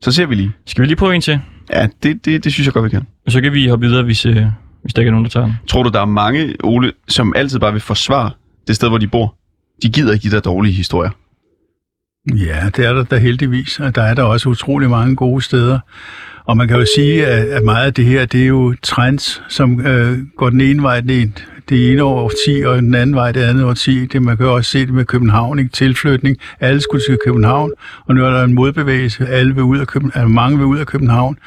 [0.00, 0.52] Så ser vi lige.
[0.66, 1.40] Skal vi lige prøve en til?
[1.70, 3.06] Ja, det, det, det synes jeg godt, vi kan.
[3.26, 4.46] Og så kan vi hoppe videre, hvis, øh,
[4.82, 5.54] hvis der ikke er nogen, der tager den.
[5.68, 8.30] Tror du, der er mange, Ole, som altid bare vil forsvare
[8.66, 9.34] det sted, hvor de bor?
[9.82, 11.10] De gider ikke de der dårlige historier.
[12.36, 15.78] Ja, det er der da heldigvis, og der er der også utrolig mange gode steder.
[16.44, 19.86] Og man kan jo sige, at meget af det her, det er jo trends, som
[19.86, 23.32] øh, går den ene vej det, ene- det ene år 10, og den anden vej
[23.32, 24.06] det andet år 10.
[24.06, 25.70] Det, man kan jo også se det med København, ikke?
[25.70, 26.36] tilflytning.
[26.60, 27.72] Alle skulle til København,
[28.06, 29.26] og nu er der en modbevægelse.
[29.26, 31.38] Alle vil ud af København, altså mange vil ud af København,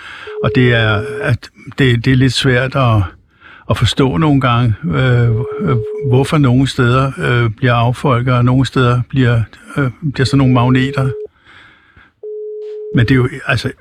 [0.43, 3.01] og det er, at det, det er lidt svært at,
[3.69, 9.01] at forstå nogle gange, øh, øh, hvorfor nogle steder øh, bliver affolket, og nogle steder
[9.09, 9.41] bliver,
[9.77, 11.09] øh, bliver sådan nogle magneter.
[12.95, 13.71] Men det er jo, altså,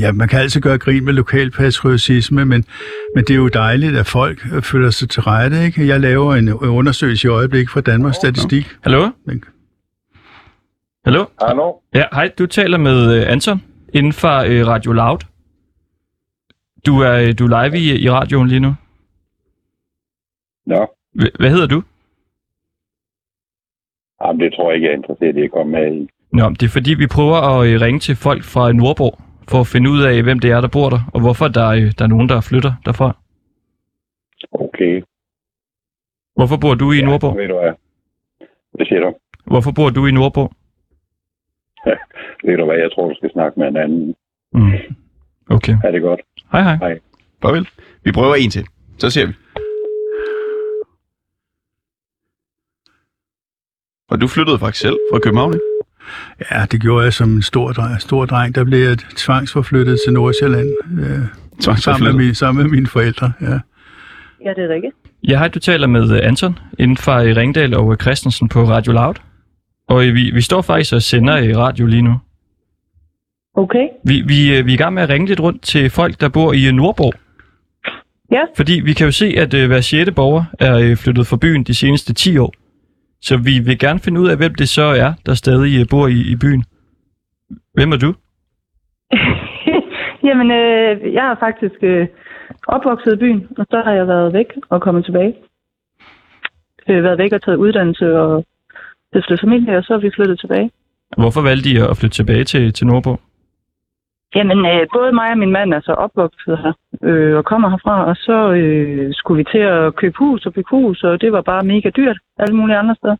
[0.00, 2.64] ja, man kan altid gøre grin med lokalpatriotisme, men,
[3.14, 5.86] men det er jo dejligt, at folk øh, føler sig til rette, ikke?
[5.86, 8.76] Jeg laver en undersøgelse i øjeblik fra Danmarks Statistik.
[8.82, 9.10] Hallo?
[11.04, 11.24] Hallo?
[11.42, 11.72] Hallo?
[11.94, 14.28] Ja, hej, du taler med øh, Anton inden for
[14.66, 15.18] Radio Loud.
[16.86, 18.74] Du er, du er live i, i radioen lige nu.
[20.66, 21.82] Nå, H- hvad hedder du?
[24.22, 26.08] jamen, det tror jeg ikke, jeg er interesseret i at komme med i.
[26.32, 29.18] Nå, det er fordi, vi prøver at øh, ringe til folk fra Nordborg,
[29.48, 31.92] for at finde ud af, hvem det er, der bor der, og hvorfor der, øh,
[31.98, 33.16] der er nogen, der flytter derfra.
[34.52, 35.02] Okay.
[36.36, 37.36] Hvorfor bor du i Nordborg?
[37.36, 37.72] Ved du hvad?
[38.72, 39.14] Hvad siger du?
[39.46, 40.52] Hvorfor bor du i Nordborg?
[42.46, 44.14] Ved du hvad, jeg tror, du skal snakke med en anden.
[44.52, 44.72] Mm.
[45.50, 45.74] Okay.
[45.84, 46.20] Er det godt?
[46.52, 46.98] Hej, hej.
[47.42, 47.68] Farvel.
[48.04, 48.66] Vi prøver en til.
[48.98, 49.32] Så ser vi.
[54.10, 55.64] Og du flyttede faktisk selv fra København, ikke?
[56.50, 58.00] Ja, det gjorde jeg som en stor dreng.
[58.00, 58.54] Stor dreng.
[58.54, 60.68] Der blev jeg tvangsforflyttet til Nordsjælland.
[60.68, 61.28] Øh, sammen, med
[61.60, 62.16] Tvangsforflyttet.
[62.16, 63.32] min, sammen med mine forældre.
[63.40, 63.46] Ja.
[64.44, 64.94] Ja, det er rigtigt.
[65.28, 68.64] Ja, hej, du taler med øh, Anton inden for øh, Ringdal og øh, Christensen på
[68.64, 69.14] Radio Loud.
[69.88, 72.14] Og vi, vi står faktisk og sender i radio lige nu.
[73.54, 73.86] Okay.
[74.04, 76.52] Vi, vi, vi er i gang med at ringe lidt rundt til folk, der bor
[76.52, 77.14] i Nordborg.
[78.32, 78.42] Ja.
[78.56, 82.12] Fordi vi kan jo se, at hver sjette borger er flyttet fra byen de seneste
[82.12, 82.54] 10 år.
[83.22, 86.06] Så vi vil gerne finde ud af, hvem det så er, der stadig øh, bor
[86.06, 86.64] i, i byen.
[87.74, 88.14] Hvem er du?
[90.26, 92.06] Jamen, øh, jeg er faktisk øh,
[92.66, 95.34] opvokset i byen, og så har jeg været væk og kommet tilbage.
[96.88, 98.44] Øh, været væk og taget uddannelse og
[99.08, 100.70] stiftet familie, og så er vi flyttet tilbage.
[101.16, 103.20] Hvorfor valgte I at flytte tilbage til, til Nordborg?
[104.34, 108.04] Jamen, øh, både mig og min mand er så opvokset her øh, og kommer herfra,
[108.04, 111.42] og så øh, skulle vi til at købe hus og bygge hus, og det var
[111.42, 113.16] bare mega dyrt alle mulige andre steder.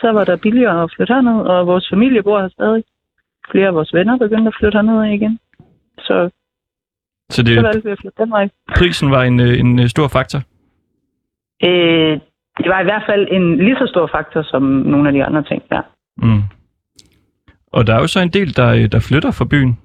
[0.00, 2.84] Så var der billigere at flytte herned, og vores familie bor her stadig.
[3.50, 5.38] Flere af vores venner begyndte at flytte herned igen.
[5.98, 6.30] Så,
[7.30, 8.48] Så det, så valgte vi at flytte den vej.
[8.76, 10.38] prisen var en, øh, en øh, stor faktor.
[11.64, 12.20] Øh,
[12.58, 15.42] det var i hvert fald en lige så stor faktor som nogle af de andre
[15.42, 15.80] ting, ja.
[16.16, 16.42] Mm.
[17.72, 19.78] Og der er jo så en del, der, øh, der flytter fra byen.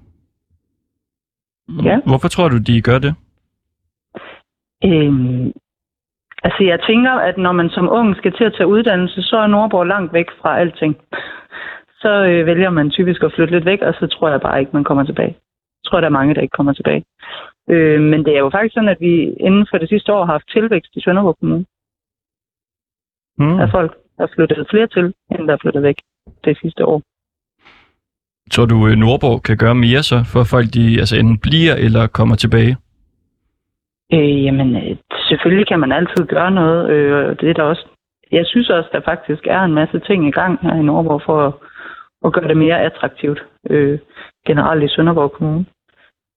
[1.83, 1.99] Ja.
[2.05, 3.15] Hvorfor tror du, de gør det?
[4.85, 5.51] Øhm,
[6.43, 9.47] altså, jeg tænker, at når man som ung skal til at tage uddannelse, så er
[9.47, 10.97] Nordborg langt væk fra alting.
[12.01, 14.71] Så øh, vælger man typisk at flytte lidt væk, og så tror jeg bare ikke,
[14.73, 15.35] man kommer tilbage.
[15.83, 17.03] Jeg tror, der er mange, der ikke kommer tilbage.
[17.69, 19.13] Øh, men det er jo faktisk sådan, at vi
[19.47, 21.65] inden for det sidste år har haft tilvækst i Sønderborg Kommune.
[23.57, 25.95] Der er folk, der er flyttet flere til, end der er flyttet væk
[26.45, 27.01] det sidste år.
[28.53, 31.75] Tror du, øh, Nordborg kan gøre mere så, for at folk de, altså enten bliver
[31.75, 32.77] eller kommer tilbage?
[34.13, 34.97] Øh, jamen, øh,
[35.29, 36.89] selvfølgelig kan man altid gøre noget.
[36.89, 37.85] Øh, og det er der også.
[38.31, 41.47] Jeg synes også, der faktisk er en masse ting i gang her i Nordborg for
[41.47, 41.53] at,
[42.25, 43.99] at gøre det mere attraktivt øh,
[44.47, 45.65] generelt i Sønderborg Kommune.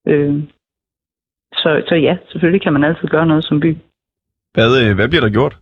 [0.09, 0.35] Øh,
[1.53, 3.77] så, så ja, selvfølgelig kan man altid gøre noget som by.
[4.55, 5.57] Hvad, øh, hvad bliver der gjort?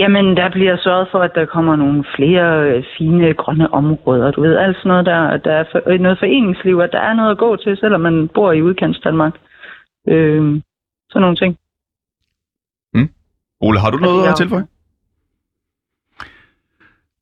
[0.00, 4.30] Jamen, der bliver sørget for, at der kommer nogle flere øh, fine grønne områder.
[4.30, 7.14] Du ved, alt sådan noget der, der er for, øh, noget foreningsliv, at der er
[7.14, 9.34] noget at gå til, selvom man bor i udkants Danmark.
[10.08, 10.60] Øh,
[11.10, 11.58] sådan nogle ting.
[13.60, 14.66] Ole, har du noget Altså, at tilføje?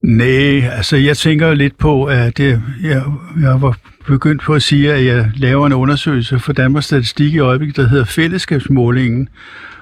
[0.02, 3.02] Nej, altså jeg tænker lidt på, at det, jeg,
[3.40, 7.38] jeg var begyndt på at sige, at jeg laver en undersøgelse for Danmarks Statistik i
[7.38, 9.28] øjeblikket, der hedder fællesskabsmålingen.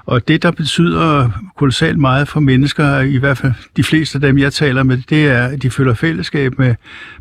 [0.07, 4.39] Og det, der betyder kolossalt meget for mennesker, i hvert fald de fleste af dem,
[4.39, 6.75] jeg taler med, det er, at de føler fællesskab med,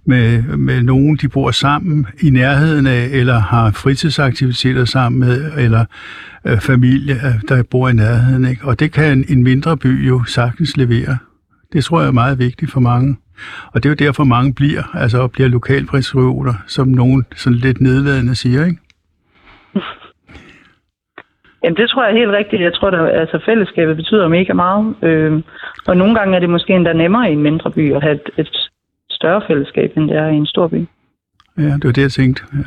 [0.06, 5.86] med, med nogen, de bor sammen i nærheden af, eller har fritidsaktiviteter sammen med, eller
[6.46, 8.46] øh, familie, øh, der bor i nærheden.
[8.46, 8.66] Ikke?
[8.66, 11.18] Og det kan en, en mindre by jo sagtens levere.
[11.74, 13.18] Det tror jeg er meget vigtigt for mange.
[13.72, 18.36] Og det er jo derfor, mange bliver, altså bliver lokalpatrioter, som nogen sådan lidt nedladende
[18.36, 18.78] siger, ikke?
[21.64, 22.62] Jamen, det tror jeg er helt rigtigt.
[22.62, 24.96] Jeg tror, at altså, fællesskabet betyder mega meget.
[25.04, 25.42] Øh,
[25.88, 28.30] og nogle gange er det måske endda nemmere i en mindre by at have et,
[28.38, 28.70] et
[29.10, 30.88] større fællesskab, end det er i en stor by.
[31.58, 32.44] Ja, det var det, jeg tænkte.
[32.54, 32.58] Ja.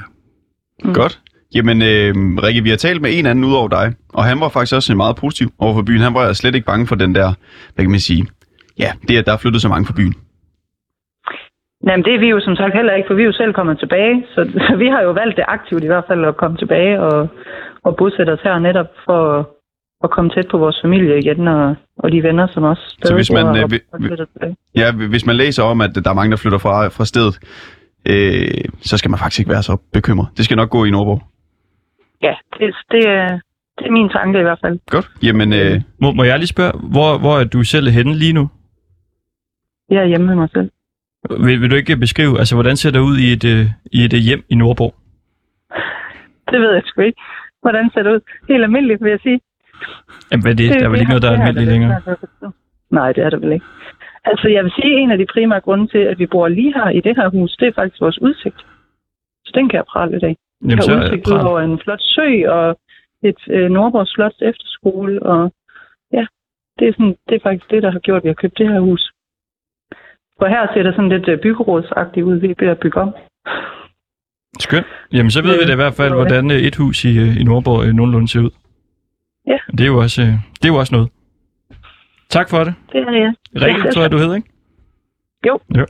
[0.85, 0.95] Mm.
[0.95, 1.21] Godt.
[1.55, 4.49] Jamen, øh, Rikke, vi har talt med en anden ud over dig, og han var
[4.49, 6.01] faktisk også meget positiv over for byen.
[6.01, 7.33] Han var slet ikke bange for den der,
[7.75, 8.27] hvad kan man sige,
[8.79, 10.15] ja, det at der er flyttet så mange fra byen.
[11.87, 13.79] Jamen, det er vi jo som sagt heller ikke, for vi er jo selv kommet
[13.79, 14.27] tilbage.
[14.35, 17.29] Så, så vi har jo valgt det aktivt i hvert fald at komme tilbage og,
[17.85, 19.47] og bosætte os her netop for at,
[20.05, 23.33] at komme tæt på vores familie igen og, og de venner, som også stadig hvis
[23.33, 24.57] man, øh, og- tilbage.
[24.77, 27.35] Ja, hvis man læser om, at der er mange, der flytter fra, fra stedet,
[28.11, 30.29] øh, så skal man faktisk ikke være så bekymret.
[30.37, 31.23] Det skal nok gå i Nordborg.
[32.23, 33.29] Ja, det, det, er,
[33.79, 34.79] det er min tanke i hvert fald.
[34.91, 35.11] Godt.
[35.23, 38.49] Jamen, øh, Må, må jeg lige spørge, hvor, hvor er du selv henne lige nu?
[39.91, 40.71] Jeg er hjemme med mig selv.
[41.31, 44.15] Vil, vil du ikke beskrive, altså hvordan ser det ud i et, øh, i et
[44.15, 44.95] øh, hjem i Nordborg?
[46.51, 47.21] Det ved jeg sgu ikke.
[47.63, 48.21] Hvordan ser det ud?
[48.49, 49.41] Helt almindeligt, vil jeg sige.
[50.31, 50.71] Jamen, hvad er det?
[50.71, 52.01] Der er vel ikke noget, der er almindeligt længere?
[52.91, 53.67] Nej, det er det vel ikke.
[54.25, 56.75] Altså, jeg vil sige, at en af de primære grunde til, at vi bor lige
[56.75, 58.61] her i det her hus, det er faktisk vores udsigt.
[59.45, 60.37] Så den kan jeg prale lidt af.
[60.61, 62.79] Vi Jamen, har er udsigt ud over en flot sø og
[63.23, 65.23] et øh, Nordborg Slots efterskole.
[65.23, 65.53] Og
[66.13, 66.27] ja,
[66.79, 68.69] det er, sådan, det er faktisk det, der har gjort, at vi har købt det
[68.69, 69.13] her hus.
[70.39, 73.15] For her ser det sådan lidt øh, byggerådsagtigt ud, ved at bygge om.
[74.61, 74.87] Skønt.
[75.13, 76.23] Jamen, så ved Øh, vi da i hvert fald, det det.
[76.27, 78.51] hvordan øh, et hus i, øh, i Nordborg nogenlunde ser ud.
[79.47, 79.59] Ja.
[79.73, 80.23] Det er jo også,
[80.61, 81.09] det er jo også noget.
[82.29, 82.75] Tak for det.
[82.93, 83.35] Det er jeg.
[83.63, 84.49] Rikke, selv tror jeg, du hedder, ikke?
[85.47, 85.59] Jo.
[85.79, 85.87] Jo.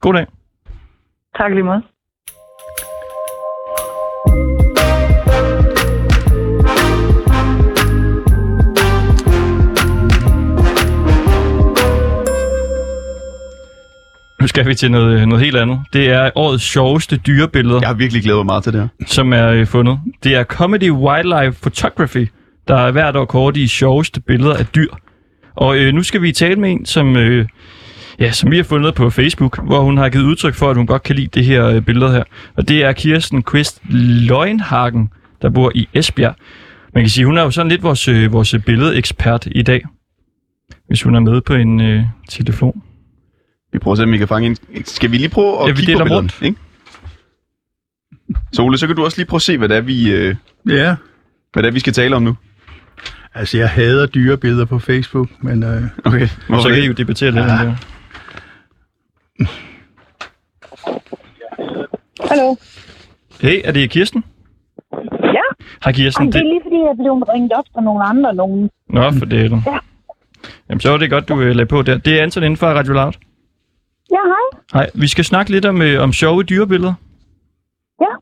[0.00, 0.26] God dag.
[1.36, 1.82] Tak lige meget.
[14.44, 15.80] Nu skal vi til noget, øh, noget helt andet.
[15.92, 18.88] Det er årets sjoveste dyrebilleder, jeg har virkelig glædet mig meget til det her.
[19.06, 19.98] som er øh, fundet.
[20.24, 22.28] Det er Comedy Wildlife Photography,
[22.68, 24.88] der er hvert år kåret de sjoveste billeder af dyr.
[25.54, 27.46] Og øh, nu skal vi tale med en, som, øh,
[28.18, 30.86] ja, som vi har fundet på Facebook, hvor hun har givet udtryk for, at hun
[30.86, 32.24] godt kan lide det her øh, billede her.
[32.56, 33.80] Og det er Kirsten Quist
[34.28, 35.08] Løgnhagen,
[35.42, 36.34] der bor i Esbjerg.
[36.94, 39.82] Man kan sige, hun er jo sådan lidt vores, øh, vores billedekspert i dag,
[40.86, 42.82] hvis hun er med på en øh, telefon.
[43.74, 44.84] Vi prøver at se, om vi kan fange en.
[44.84, 46.42] Skal vi lige prøve at Ja, kigge på billedet, rundt.
[46.42, 46.58] ikke?
[48.52, 50.34] Så Ole, så kan du også lige prøve at se, hvad det er, vi, øh,
[50.68, 50.96] Ja,
[51.52, 52.36] hvad det er, vi skal tale om nu.
[53.34, 56.26] altså jeg hader dyrebilleder på Facebook, men øh, Okay.
[56.26, 56.88] Så Hvorfor kan I det?
[56.88, 57.78] jo debattere lidt om det.
[62.30, 62.56] Hallo?
[63.40, 64.24] Hey, er det Kirsten?
[65.22, 65.42] Ja,
[65.84, 66.24] Hej Kirsten.
[66.26, 68.70] Ej, det er lige fordi, jeg blev ringet op fra nogle andre nogen.
[68.90, 69.62] Nå, for det er du.
[69.66, 69.78] Ja.
[70.68, 71.98] Jamen, så var det godt, du øh, lagde på der.
[71.98, 73.12] Det er Anton inden for Radio Loud.
[74.10, 74.60] Ja, hej.
[74.72, 76.94] Hej, vi skal snakke lidt om, øh, om sjove dyrebilleder.
[78.00, 78.12] Ja.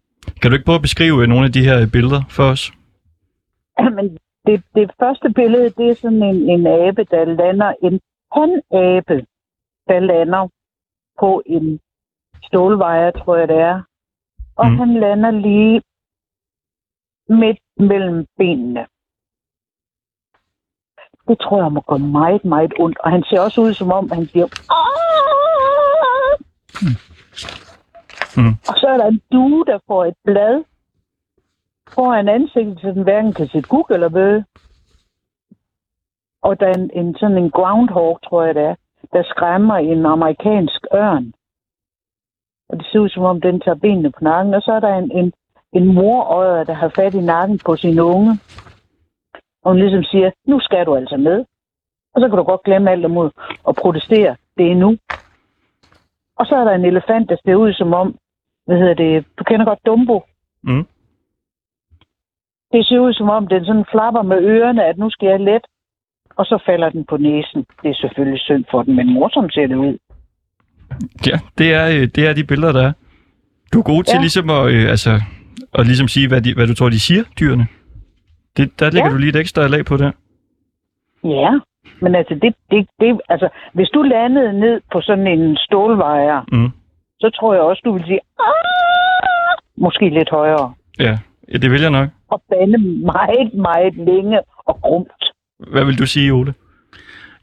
[0.40, 2.72] Kan du ikke prøve at beskrive øh, nogle af de her øh, billeder for os?
[3.78, 8.00] Jamen, det, det første billede, det er sådan en, en abe, der lander, en
[8.34, 9.26] hanabe,
[9.88, 10.48] der lander
[11.20, 11.80] på en
[12.42, 13.82] stålvejer, tror jeg det er.
[14.56, 14.76] Og mm.
[14.78, 15.82] han lander lige
[17.28, 18.86] midt mellem benene.
[21.28, 22.98] Det tror jeg må gå meget, meget ondt.
[22.98, 24.46] Og han ser også ud som om, han siger...
[24.70, 25.51] "Aah!"
[28.36, 28.54] Mm.
[28.68, 30.64] Og så er der en due, der får et blad
[31.94, 34.44] foran ansigtet, så den hverken kan se guk eller bøde.
[36.42, 38.74] Og der er en, en sådan en groundhog, tror jeg det er,
[39.12, 41.32] der skræmmer en amerikansk ørn.
[42.68, 44.54] Og det ser ud som om, den tager benene på nakken.
[44.54, 45.32] Og så er der en, en,
[45.72, 48.38] en morøjer, der har fat i nakken på sin unge.
[49.62, 51.44] Og hun ligesom siger, nu skal du altså med.
[52.14, 53.30] Og så kan du godt glemme alt om
[53.68, 54.36] at protestere.
[54.58, 54.96] Det er nu.
[56.38, 58.16] Og så er der en elefant, der ser ud som om,
[58.66, 60.22] hvad hedder det, du kender godt Dumbo.
[60.62, 60.86] Mm.
[62.72, 65.64] Det ser ud som om, den sådan flapper med ørerne, at nu skal jeg let.
[66.36, 67.66] Og så falder den på næsen.
[67.82, 69.98] Det er selvfølgelig synd for den, men morsomt ser det ud.
[71.26, 72.92] Ja, det er, øh, det er de billeder, der er.
[73.72, 74.20] Du er god til Ja.
[74.20, 75.20] ligesom at, øh, altså,
[75.74, 77.66] at ligesom sige, hvad, de, hvad du tror, de siger, dyrene.
[78.56, 79.14] Det, der lægger Ja.
[79.14, 80.12] du lige et ekstra lag på der.
[81.24, 81.58] Ja,
[82.02, 86.70] men altså, det, det, det, altså, hvis du landede ned på sådan en stålvejer, Mm.
[87.20, 91.18] så tror jeg også, du vil sige, "Ah!" måske lidt højere, Ja,
[91.52, 92.08] ja, det vil jeg nok.
[92.30, 92.78] og bande
[93.12, 95.22] meget, meget længe og grumt.
[95.72, 96.54] Hvad vil du sige, Ole?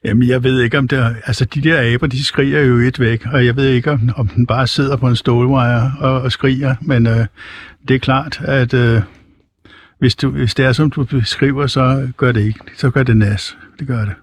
[0.05, 1.09] Jamen, jeg ved ikke, om det er...
[1.27, 4.27] Altså, de der aber, de skriger jo et væk, og jeg ved ikke, om, om
[4.27, 7.25] den bare sidder på en stålwire og, og skriger, men øh,
[7.87, 9.01] det er klart, at øh,
[9.99, 12.59] hvis, du, hvis det er, som du beskriver, så gør det ikke.
[12.75, 13.57] Så gør det nas.
[13.79, 14.13] Det gør det.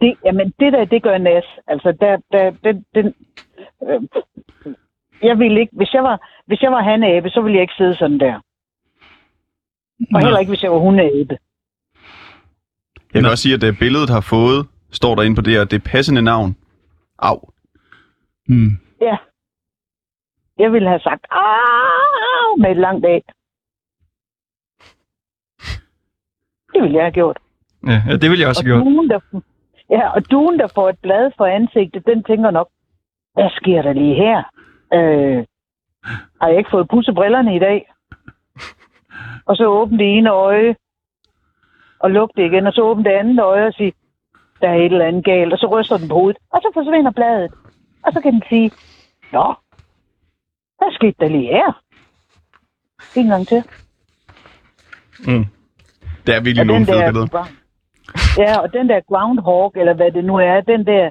[0.00, 1.44] Det, jamen, det der, det gør nas.
[1.66, 3.14] Altså, der, der, den, den,
[3.88, 4.00] øh,
[5.22, 7.96] jeg ville ikke, hvis jeg var, hvis jeg var hanabe, så ville jeg ikke sidde
[7.96, 8.34] sådan der.
[10.00, 10.18] Og Nå.
[10.18, 11.38] heller ikke, hvis jeg var hundeabe.
[12.94, 13.28] Jeg kan Nå.
[13.28, 16.22] også sige, at det billedet har fået, står der inde på det her, det passende
[16.22, 16.56] navn.
[17.18, 17.38] Au.
[18.48, 18.70] Mm.
[19.00, 19.16] Ja.
[20.58, 22.56] Jeg ville have sagt, Au!
[22.56, 23.22] med et langt af.
[26.74, 27.38] Det ville jeg have gjort.
[27.86, 28.84] Ja, ja det vil jeg også Og have gjort.
[28.94, 29.20] duen, der,
[29.90, 32.68] ja, og duen, der får et blad for ansigtet, den tænker nok,
[33.34, 34.38] hvad sker der lige her?
[34.94, 35.44] Øh,
[36.40, 37.92] har jeg ikke fået pudset brillerne i dag?
[39.46, 40.76] Og så åbne det ene øje,
[41.98, 43.92] og lukke det igen, og så åbne det andet øje og sige,
[44.60, 47.10] der er et eller andet galt, og så ryster den på hovedet, og så forsvinder
[47.10, 47.52] bladet.
[48.04, 48.70] Og så kan den sige,
[49.32, 49.54] nå,
[50.78, 51.82] hvad skete der lige her?
[53.16, 53.64] En gang til.
[55.26, 55.46] Mm.
[56.26, 57.59] Det er virkelig Og nogle fede der, billeder.
[58.42, 61.10] Ja, og den der groundhog, eller hvad det nu er, den der,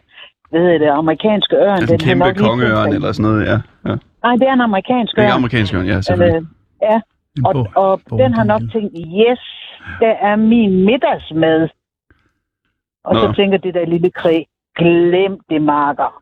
[0.49, 1.69] hvad hedder det, amerikanske ørn.
[1.81, 3.57] Altså en den kæmpe kongeørn eller sådan noget, ja.
[3.89, 3.95] ja.
[4.23, 5.35] Nej, det er en amerikansk Det er ørn.
[5.37, 6.47] amerikansk ørn, ja, selvfølgelig.
[6.81, 7.01] Ja,
[7.37, 9.41] En og, og den har nok tænkt, yes,
[9.99, 11.69] der er min middagsmad.
[13.03, 13.19] Og Nå.
[13.21, 14.43] så tænker det der lille kræ,
[14.77, 16.21] glem det, marker.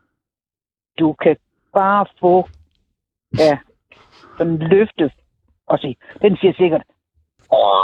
[0.98, 1.36] Du kan
[1.74, 2.48] bare få,
[3.38, 3.58] ja,
[4.38, 5.10] sådan en løfte
[5.66, 6.82] og sige, den siger sikkert,
[7.52, 7.78] "Åh,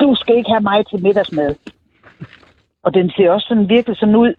[0.00, 1.54] du skal ikke have mig til middagsmad.
[2.82, 4.34] Og den ser også sådan virkelig sådan ud.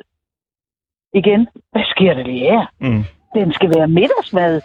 [1.14, 2.66] Igen, hvad sker der lige her?
[2.80, 3.04] Mm.
[3.36, 4.62] Den skal være middagsmad.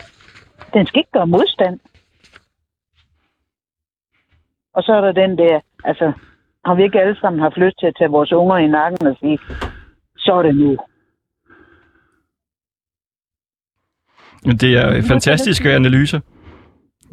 [0.74, 1.80] Den skal ikke gøre modstand.
[4.74, 6.12] Og så er der den der, altså,
[6.64, 9.16] har vi ikke alle sammen haft lyst til at tage vores unger i nakken og
[9.20, 9.38] sige,
[10.16, 10.76] så er det nu.
[14.44, 16.20] Men det er fantastiske analyser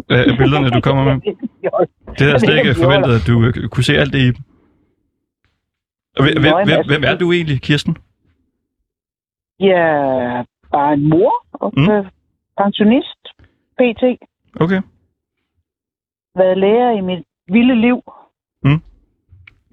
[0.10, 1.14] af billederne, du kommer med.
[2.18, 4.36] Det havde jeg slet ikke forventet, at du øh, kunne se alt det i dem.
[6.20, 7.98] Hvem, altså, er du egentlig, Kirsten?
[9.60, 11.84] Jeg er bare en mor og Mm.
[11.84, 12.06] mm.
[12.58, 13.22] pensionist,
[13.78, 14.04] PT.
[14.64, 14.82] Okay.
[16.36, 17.98] Været lærer i mit vilde liv.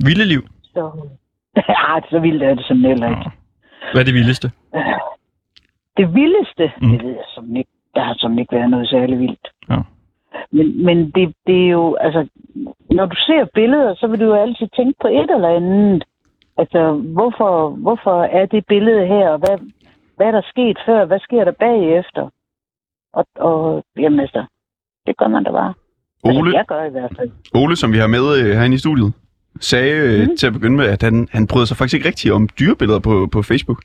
[0.04, 0.42] Vilde liv.
[0.62, 0.90] Så,
[1.68, 3.20] ja, så vildt er det sådan heller ikke.
[3.24, 3.30] Nå.
[3.92, 4.50] Hvad er det vildeste?
[5.96, 6.86] Det vildeste, Mm.
[6.86, 6.92] mm.
[6.98, 7.70] det ved jeg som ikke.
[7.94, 9.48] Der har som ikke været noget særlig vildt.
[9.70, 9.76] Ja.
[10.52, 12.26] Men, men det, det er jo, altså,
[12.90, 16.04] når du ser billeder, så vil du jo altid tænke på et eller andet.
[16.56, 19.58] Altså, hvorfor, hvorfor er det billede her, og hvad,
[20.16, 22.28] hvad er der sket før, hvad sker der bagefter?
[23.12, 24.44] Og, og jamen altså,
[25.06, 25.74] det gør man da bare.
[26.24, 27.30] Altså, Ole, jeg gør i hvert fald.
[27.54, 29.12] Ole, som vi har med øh, herinde i studiet,
[29.60, 30.36] sagde øh, Mhm.
[30.36, 33.28] til at begynde med, at han, han brød sig faktisk ikke rigtig om dyrebilleder på,
[33.32, 33.82] på Facebook.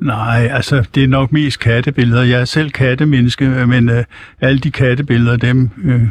[0.00, 2.22] Nej, altså, det er nok mest kattebilleder.
[2.22, 4.04] Jeg er selv kattemenneske, men øh,
[4.40, 6.02] alle de kattebilleder, dem øh,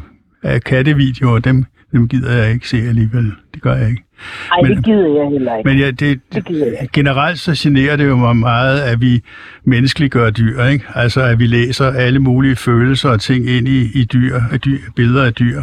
[0.44, 3.32] er kattevideoer, dem dem gider jeg ikke se alligevel.
[3.54, 4.04] Det gør jeg ikke.
[4.52, 5.70] Ej, Men- det gider jeg heller ikke.
[5.70, 9.22] Men ja, det, Det gider jeg generelt så generer det jo mig meget, at vi
[9.66, 10.86] menneskeliggør dyr, ikke?
[10.96, 15.24] Altså, at vi læser alle mulige følelser og ting ind i, i dyr, dyr, billeder
[15.26, 15.62] af dyr.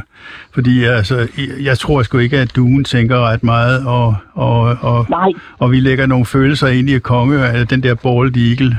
[0.55, 1.29] Fordi altså,
[1.61, 5.29] jeg- tror sgu ikke, at duen tænker ret meget, og, og, og, Nej,
[5.59, 8.77] og vi lægger nogle følelser ind i konge af den der bald eagle,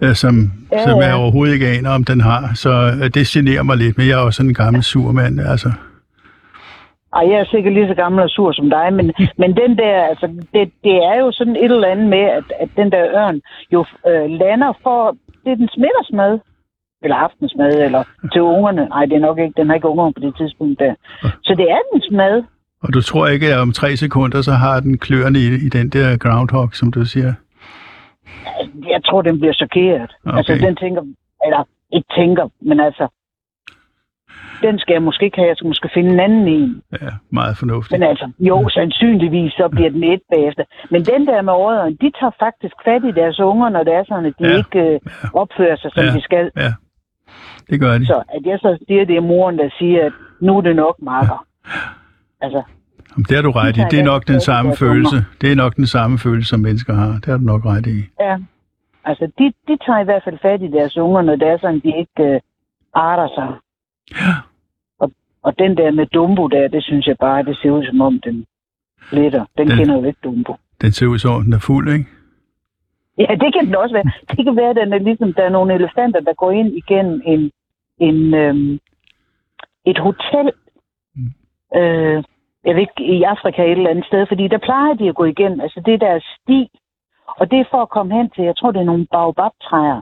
[0.00, 1.14] øh, som, Ja, som jeg ja.
[1.14, 2.50] overhovedet ikke aner, om den har.
[2.54, 5.72] Så øh, det generer mig lidt, men jeg er også sådan en gammel surmand, altså.
[7.16, 9.94] Ej, jeg er sikkert lige så gammel og sur som dig, men, men den der,
[10.02, 13.40] altså, det, det er jo sådan et eller andet med, at, at den der ørn
[13.72, 16.38] jo øh, lander for, det er den smittersmad,
[17.02, 18.02] eller aftensmad, eller
[18.32, 18.88] til ungerne.
[18.88, 20.94] Nej, det er nok ikke, den har ikke unger på det tidspunkt der.
[21.22, 22.42] Så det er dens mad.
[22.82, 25.88] Og du tror ikke, at om tre sekunder, så har den kløerne i, i den
[25.90, 27.32] der groundhog, som du siger?
[28.94, 30.10] Jeg tror, den bliver chokeret.
[30.26, 30.38] Okay.
[30.38, 31.02] Altså, den tænker,
[31.46, 33.08] eller ikke tænker, men altså,
[34.62, 36.82] den skal jeg måske ikke have, jeg skal måske finde en anden en.
[37.02, 38.00] Ja, meget fornuftigt.
[38.00, 40.64] Men altså, jo, sandsynligvis, så bliver den et bagefter.
[40.90, 44.04] Men den der med ådderen, de tager faktisk fat i deres unger, når det er
[44.08, 44.50] sådan, at de Ja.
[44.50, 44.56] ja.
[44.56, 45.00] ikke øh,
[45.34, 46.10] opfører sig, som Ja.
[46.16, 46.50] de skal.
[46.56, 46.72] Ja,
[47.70, 48.06] det gør de.
[48.06, 50.96] Så at jeg så siger, det er moren, der siger, at nu er det nok
[51.02, 51.44] marker.
[52.40, 52.62] Altså,
[53.10, 53.80] Jamen, Det har du ret i.
[53.90, 55.16] Det er nok den samme følelse.
[55.40, 57.12] Det er nok den samme følelse, som mennesker har.
[57.12, 57.98] Det har du nok ret i.
[58.20, 58.36] ja.
[59.04, 61.80] Altså, de, de tager i hvert fald fat i deres unger, når det er sådan,
[61.80, 62.40] de ikke øh,
[62.94, 63.48] arter sig.
[64.12, 64.34] Ja.
[64.98, 68.00] Og, og den der med Dumbo der, det synes jeg bare, det ser ud som
[68.00, 68.46] om den
[69.12, 69.44] letter.
[69.58, 70.54] Den, Den- kender jo ikke Dumbo.
[70.80, 72.06] Den ser ud som om, den er fuld, ikke?
[73.18, 74.10] Ja, det kan den også være.
[74.36, 77.22] Det kan være, at den er ligesom, der er nogle elefanter, der går ind igennem
[77.24, 77.50] en,
[77.98, 78.78] en, øhm,
[79.84, 80.52] et hotel.
[81.14, 81.32] Mm.
[81.78, 82.24] Øh,
[82.64, 85.24] jeg ved ikke, i Afrika et eller andet sted, fordi der plejer de at gå
[85.24, 85.60] igennem.
[85.60, 86.68] Altså det der er sti,
[87.26, 90.00] og det er for at komme hen til, jeg tror, det er nogle baobab-træer,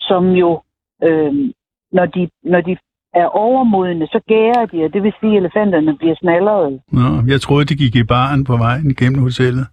[0.00, 0.62] som jo,
[1.02, 1.52] øhm,
[1.92, 2.76] når, de, når de
[3.20, 6.70] er overmodne, så gærer de, og det vil sige, at elefanterne bliver snallere.
[6.98, 9.66] Nå, jeg troede, de gik i baren på vejen gennem hotellet.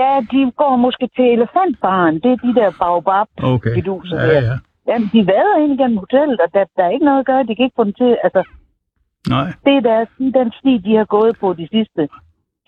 [0.00, 2.14] Ja, de går måske til elefantbaren.
[2.22, 3.74] Det er de der baobab Okay.
[3.74, 4.40] fiduser Ja, der.
[4.50, 4.56] ja.
[4.88, 7.42] Jamen, de vader ind igennem hotellet, og der, der er ikke noget at gøre.
[7.48, 8.16] De kan ikke få dem til...
[8.24, 8.42] Altså,
[9.28, 12.08] Nej, det er der, det er den sti, de har gået på de sidste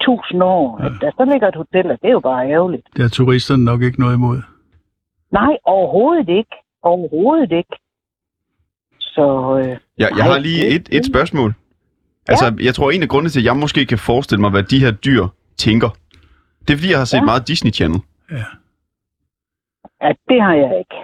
[0.01, 0.79] tusind år.
[0.85, 2.87] At der så ligger et hotel, og det er jo bare ærgerligt.
[2.95, 4.39] det har turisterne nok ikke noget imod.
[5.33, 6.57] Nej, overhovedet ikke.
[6.83, 7.77] Overhovedet ikke.
[9.17, 9.25] Så
[9.59, 11.51] øh, Jeg, jeg Nej, har lige det- et, et spørgsmål.
[12.29, 14.79] Altså, jeg tror, en af grundene til, at jeg måske kan forestille mig, hvad de
[14.85, 15.25] her dyr
[15.57, 15.91] tænker,
[16.65, 17.25] det er, fordi jeg har set Ja.
[17.31, 18.01] meget Disney Channel.
[20.01, 20.97] at det har jeg ikke.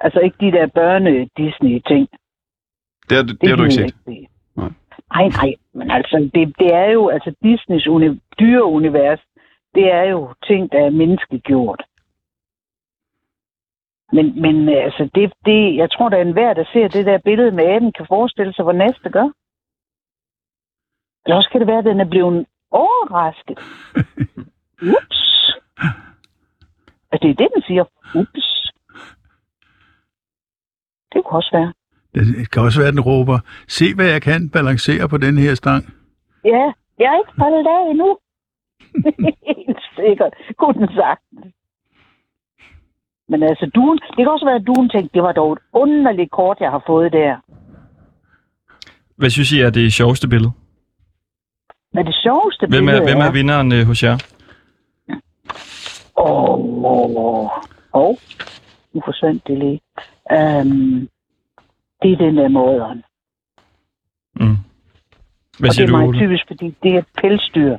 [0.00, 2.08] Altså ikke de der børne-Disney-ting.
[3.08, 3.94] Det, har, det, det har du ikke set.
[4.04, 4.26] se.
[4.56, 4.70] Nej.
[5.14, 9.20] Nej, nej, men altså, det, det er jo, altså Disneys uni- dyreunivers,
[9.74, 11.82] det er jo ting, der er menneskegjort.
[14.12, 17.18] Men, men øh, altså, det, det, jeg tror, der er enhver, der ser det der
[17.18, 19.28] billede med aben, kan forestille sig, hvad næste gør.
[21.24, 23.58] Eller også kan det være, at den er blevet overrasket.
[24.94, 25.20] Ups.
[27.10, 27.84] Altså, det er det, den siger.
[28.14, 28.72] Ups.
[31.12, 31.72] Det kunne også være.
[32.14, 33.38] Det kan også være, at den råber,
[33.68, 35.84] se hvad jeg kan balancere på den her stang.
[36.44, 38.18] Ja, jeg er ikke faldet af endnu.
[39.56, 40.32] Helt sikkert.
[40.58, 41.22] Kunne den sagt.
[43.30, 46.30] Men altså, duen, det kan også være, at duen tænkte, det var dog et underligt
[46.30, 47.36] kort, jeg har fået der.
[49.16, 50.52] Hvad synes I er det sjoveste billede?
[51.94, 54.16] Men det sjoveste Hvem er, billede hvem er vinderen øh, hos jer?
[56.16, 57.50] Åh, åh, åh.
[57.94, 58.16] Åh,
[58.92, 59.80] nu forsvandt det lige.
[60.30, 61.08] Um,
[62.02, 63.02] det er den der måderen.
[64.40, 64.56] Mm.
[65.58, 66.18] Hvad Og det siger er du, meget Ole?
[66.18, 67.78] typisk, fordi det er et pelsdyr.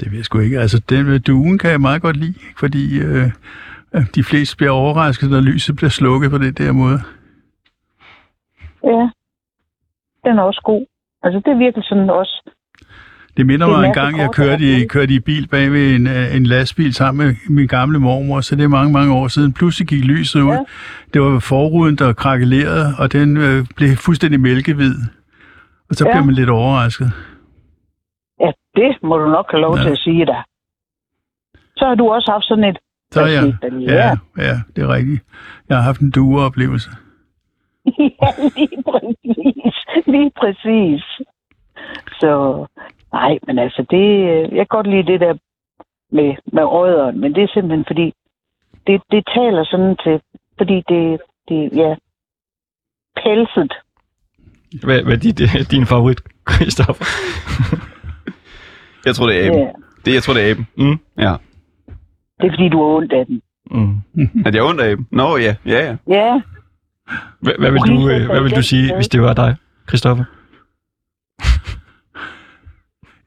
[0.00, 0.60] Det ved jeg sgu ikke.
[0.60, 3.30] Altså, den med duen kan jeg meget godt lide, fordi øh,
[3.94, 7.00] øh, de fleste bliver overrasket, når lyset bliver slukket på den der måde.
[8.84, 9.08] Ja,
[10.24, 10.86] den er også god.
[11.22, 12.50] Altså, det er virkelig sådan også...
[13.36, 16.06] Det minder Det mig en gang, jeg kørte i, kørte i bil bag ved en,
[16.06, 19.52] øh, en lastbil sammen med min gamle mormor, så det er mange, mange år siden.
[19.52, 20.50] Pludselig gik lyset ud.
[20.52, 20.58] Ja.
[21.14, 24.94] Det var forruden, der krakkelerede, og den øh, blev fuldstændig mælkehvid.
[25.90, 26.12] Og så Ja.
[26.14, 27.12] blev man lidt overrasket.
[28.76, 29.82] Det må du nok have lov Ja.
[29.82, 30.42] til at sige dig.
[31.76, 32.78] Så har du også haft sådan et...
[33.10, 33.32] Så Hvad
[33.80, 35.22] ja, ja, det er rigtigt.
[35.68, 36.90] Jeg har haft en dueoplevelse.
[38.22, 39.74] ja, lige præcis.
[40.06, 41.02] Lige præcis.
[42.20, 42.66] Så,
[43.12, 45.34] nej, men altså, det, øh, jeg kan godt lide det der
[46.10, 48.14] med, med øjderen, men det er simpelthen fordi,
[48.86, 50.20] det, det taler sådan til,
[50.58, 51.94] fordi det, det ja,
[53.16, 53.72] pelset.
[54.84, 56.20] Hvad, hvad er dit, øh, din favorit,
[56.50, 57.04] Christoffer?
[59.06, 59.58] Jeg tror, det er aben.
[59.60, 59.68] Ja,
[60.04, 60.66] Det, jeg tror, det er aben.
[60.76, 60.98] Mm.
[61.18, 61.34] Ja.
[62.40, 63.42] det er fordi, du har ondt af den.
[63.70, 64.42] Mm.
[64.46, 65.06] At jeg er ondt af aben?
[65.10, 65.54] Nå, ja.
[65.66, 65.96] Ja, ja.
[66.08, 66.40] Ja,
[67.40, 69.56] Hvad, hvad, vil du, øh, hvad vil du sige, hvis det var dig,
[69.88, 70.24] Christoffer?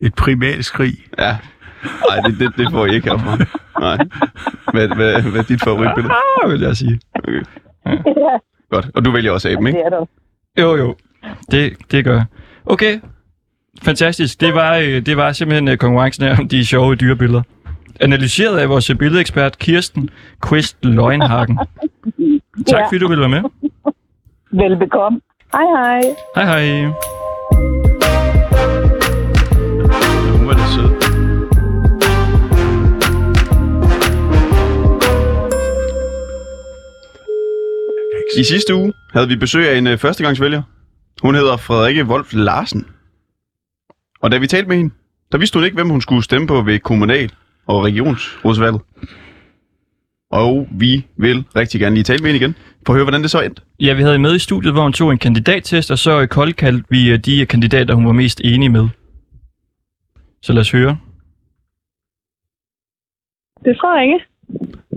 [0.01, 0.93] Et privat skrig.
[1.19, 1.37] Ja.
[2.09, 3.37] Nej, det, det, det får I ikke herfra.
[3.79, 3.97] Nej.
[4.73, 6.13] Hvad, hvad, hvad er dit favoritbillede?
[6.43, 6.99] Ah, vil jeg sige.
[7.15, 7.43] Okay.
[7.85, 7.95] Ja,
[8.69, 8.89] Godt.
[8.95, 9.79] Og du vælger også aben, ikke?
[9.79, 10.05] det er der.
[10.61, 10.95] Jo, jo.
[11.51, 12.25] Det, det gør jeg.
[12.65, 12.99] Okay.
[13.83, 14.41] Fantastisk.
[14.41, 17.41] Det var, øh, det var simpelthen øh, konkurrencen her om de sjove dyrebilleder.
[17.99, 20.09] Analyseret af vores billedekspert Kirsten
[20.49, 21.59] Quist Løgnhagen.
[22.67, 22.85] Tak Ja.
[22.87, 23.41] fordi du ville være med.
[24.51, 25.21] Velbekomme.
[25.53, 26.01] Hej, hej.
[26.35, 26.61] Hej hej.
[26.61, 26.87] Ja,
[30.37, 30.89] hun var da sød.
[38.39, 40.61] I sidste uge havde vi besøg af en øh, førstegangsvælger.
[41.21, 42.85] Hun hedder Frederikke Wolf Larsen.
[44.21, 44.93] Og da vi talte med hende,
[45.31, 47.33] der vidste hun ikke, hvem hun skulle stemme på ved kommunal-
[47.67, 48.81] og regionsrådsvalget.
[50.31, 52.55] Og vi vil rigtig gerne lige tale med hende igen,
[52.85, 53.61] for at høre, hvordan det så endte.
[53.79, 57.11] Ja, vi havde med i studiet, hvor hun tog en kandidattest, og så koldkaldte vi
[57.11, 58.87] øh, de kandidater, hun var mest enig med.
[60.41, 60.97] Så lad os høre.
[63.63, 64.19] Det er Frederikke.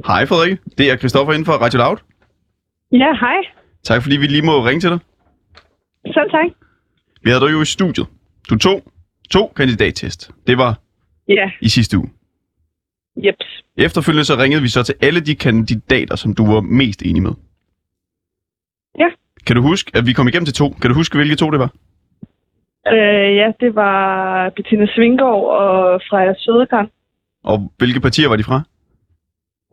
[0.07, 1.97] Hej Frederikke, det er Christoffer inden for Radio Loud.
[2.93, 3.37] Ja, hej.
[3.85, 4.99] Tak fordi vi lige må ringe til dig.
[6.07, 6.47] Selv tak.
[7.23, 8.07] Vi havde dig jo i studiet.
[8.51, 8.83] Du tog
[9.31, 10.31] to kandidattest.
[10.47, 10.75] Det var
[11.29, 12.11] Ja, i sidste uge.
[13.25, 13.47] jeps.
[13.77, 17.33] Efterfølgende så ringede vi så til alle de kandidater, som du var mest enig med.
[18.99, 19.09] Ja.
[19.47, 20.69] Kan du huske, at vi kom igennem til to?
[20.81, 21.71] Kan du huske, hvilke to det var?
[22.93, 26.87] Øh, ja, det var Bettina Svinggaard og Freja Sødegran.
[27.45, 28.59] Og hvilke partier var de fra?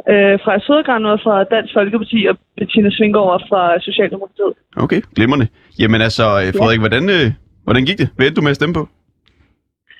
[0.09, 4.53] Øh, Freja Sødegran var fra Dansk Folkeparti, og Bettina Svinggaard var fra Socialdemokratiet.
[4.77, 5.47] Okay, glimrende.
[5.79, 7.27] Jamen altså, øh, Frederik, hvordan, øh,
[7.63, 8.09] hvordan gik det?
[8.15, 8.87] Hvad endte du med at stemme på?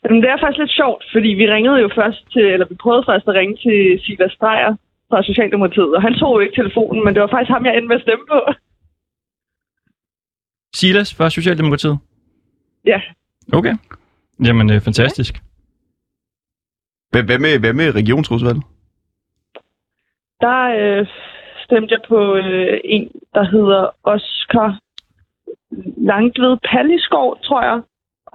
[0.06, 3.04] Jamen, det er faktisk lidt sjovt, fordi vi ringede jo først til, eller vi prøvede
[3.10, 4.76] først at ringe til Silas Drejer
[5.10, 7.88] fra Socialdemokratiet, og han tog jo ikke telefonen, men det var faktisk ham, jeg endte
[7.88, 8.40] med at stemme på.
[10.76, 11.98] Silas fra Socialdemokratiet.
[12.86, 13.02] Ja,
[13.54, 13.76] Okay.
[14.46, 15.34] Jamen, øh, fantastisk.
[17.12, 18.64] Hvad, hvad, med, hvad med regionsrådsvalget?
[20.42, 21.08] der øh,
[21.66, 24.80] stemte jeg på øh, en, der hedder Oscar
[25.98, 27.82] Langtved Palliskov, tror jeg.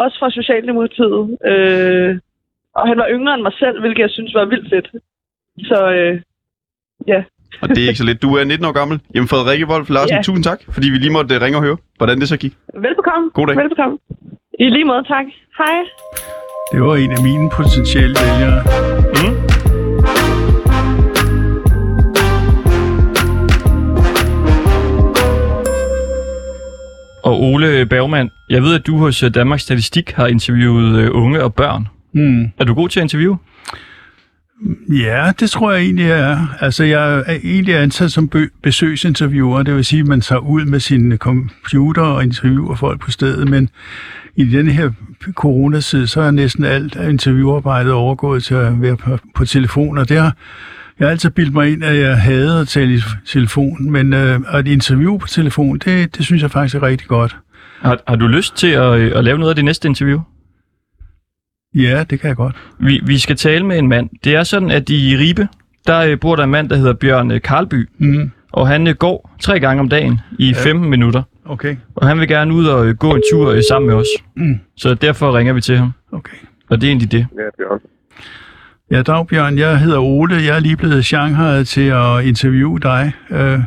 [0.05, 1.23] Også fra Socialdemokratiet.
[1.51, 2.11] Øh,
[2.79, 4.89] og han var yngre end mig selv, hvilket jeg synes var vildt fedt.
[5.71, 6.21] Så øh,
[7.13, 7.21] ja,
[7.63, 8.23] Og det er ikke så lidt.
[8.23, 9.01] Du er 19 år gammel.
[9.15, 10.23] Jamen Frederikke Wolf Larsen, Ja.
[10.23, 12.55] tusind tak, fordi vi lige måtte øh, ringe og høre, hvordan det så gik.
[12.87, 13.31] velbekomme.
[13.35, 13.57] God dag.
[13.57, 13.99] Velbekomme.
[14.65, 15.27] I lige måde, tak.
[15.61, 15.77] Hej.
[16.73, 18.59] Det var en af mine potentielle vælgere.
[27.25, 31.43] Og Ole Bergmann, jeg ved, at du hos øh, Danmarks Statistik har interviewet øh, unge
[31.43, 31.89] og børn.
[32.13, 32.45] Hmm.
[32.59, 33.39] Er du god til at interviewe?
[34.89, 36.47] Ja, det tror jeg egentlig, jeg er.
[36.61, 38.31] Altså, jeg er egentlig ansat som
[38.63, 39.63] besøgsinterviewer.
[39.63, 43.49] Det vil sige, at man tager ud med sin computer og interviewer folk på stedet.
[43.49, 43.71] Men
[44.37, 44.91] i denne her
[45.33, 49.99] coronatid, så er næsten alt interviewarbejdet overgået til at være på, på telefon.
[49.99, 50.37] Og det har,
[51.01, 53.91] jeg har altid bildt mig ind, at jeg havde at tale i telefon.
[53.91, 57.37] Men øh, at interview på telefon, det, det synes jeg faktisk er rigtig godt.
[57.81, 60.21] Har, har du lyst til at, øh, at lave noget af det næste interview?
[61.75, 62.57] Ja, det kan jeg godt.
[62.81, 64.11] Vi, vi skal tale med en mand.
[64.25, 65.49] Det er sådan, at i Ribe,
[65.87, 67.89] der øh, bor der en mand, der hedder Bjørn øh, Karlby.
[67.99, 68.31] Mm.
[68.53, 70.65] Og han går tre gange om dagen i ja.
[70.65, 71.23] 15 minutter.
[71.45, 74.07] Okay, Og han vil gerne ud og gå en tur sammen med os.
[74.37, 74.59] Mm.
[74.77, 75.93] Så derfor ringer vi til ham.
[76.13, 76.37] okay.
[76.71, 77.27] Og det er egentlig det.
[77.37, 77.81] Ja, Bjørn.
[78.93, 79.59] Ja, dag Bjørn.
[79.59, 80.35] Jeg hedder Ole.
[80.49, 83.03] Jeg er lige blevet shanghajet til at interviewe dig.
[83.39, 83.59] Øh,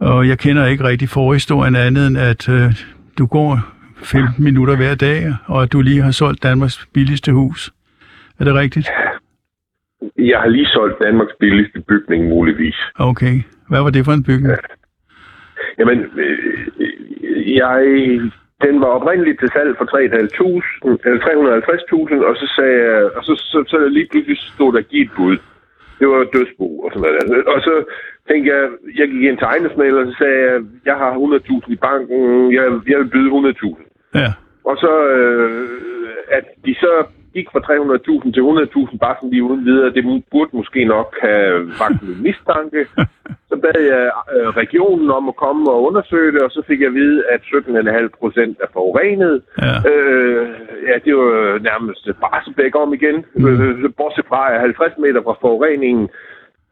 [0.00, 2.68] og jeg kender ikke rigtig forhistorien andet end, at øh,
[3.18, 3.58] du går
[3.96, 7.70] 15 minutter hver dag, og at du lige har solgt Danmarks billigste hus.
[8.40, 8.88] Er det rigtigt?
[10.18, 12.76] Jeg har lige solgt Danmarks billigste bygning, muligvis.
[12.98, 13.34] Okay.
[13.68, 14.58] Hvad var det for en bygning?
[15.78, 17.80] Jamen, øh, jeg,
[18.64, 19.98] den var oprindeligt til salg for 3.500,
[21.06, 21.60] eller
[22.20, 25.36] 350.000, og så sagde jeg, og så, så, så lige pludselig stod der givet bud.
[25.98, 27.46] Det var dødsbo og sådan noget.
[27.46, 27.84] Og så
[28.28, 28.62] tænkte jeg,
[28.98, 32.64] jeg gik ind til ejendomsmægler, og så sagde jeg, jeg har 100.000 i banken, jeg,
[32.90, 34.18] jeg vil byde 100.000.
[34.20, 34.28] Ja.
[34.64, 35.68] Og så, øh,
[36.28, 36.92] at de så
[37.34, 41.68] gik fra 300.000 til 100.000 bare sådan lige uden videre, det burde måske nok have
[41.82, 42.80] vagt min mistanke.
[43.48, 46.88] Så bad jeg øh, regionen om at komme og undersøge det, og så fik jeg
[46.88, 49.42] at vide, at 17,5 procent er forurenet.
[49.62, 49.74] Ja.
[49.90, 50.46] Øh,
[50.88, 53.24] ja, det var nærmest Barsebæk om igen.
[53.34, 53.46] Mm.
[53.48, 56.08] Øh, bortset fra at 50 meter fra forureningen,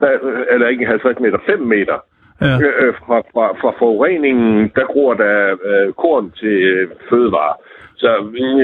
[0.03, 0.19] øh,
[0.51, 1.99] eller ikke 50 meter, 5 meter
[2.43, 2.59] Ja.
[2.61, 7.55] øh, fra, fra, fra forureningen, der gror der øh, korn til øh, fødevare.
[7.97, 8.11] Så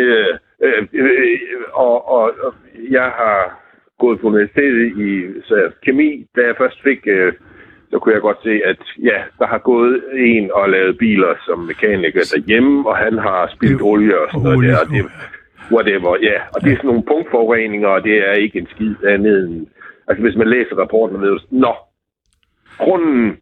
[0.05, 1.39] øh, øh, øh,
[1.73, 2.55] og, og, og
[2.91, 3.63] jeg har
[3.99, 7.33] gået på universitetet i så, kemi, da jeg først fik øh,
[7.91, 11.59] så kunne jeg godt se, at ja, der har gået en og lavet biler som
[11.59, 14.79] mekaniker derhjemme, og han har spildt olie og sådan noget der.
[14.81, 15.05] Og det,
[15.73, 16.39] whatever, ja.
[16.55, 19.67] Og det er sådan nogle punktforureninger, og det er ikke en skid andet end...
[20.09, 21.75] Altså, hvis man læser rapporten, ved du, nå,
[22.79, 23.37] grunden,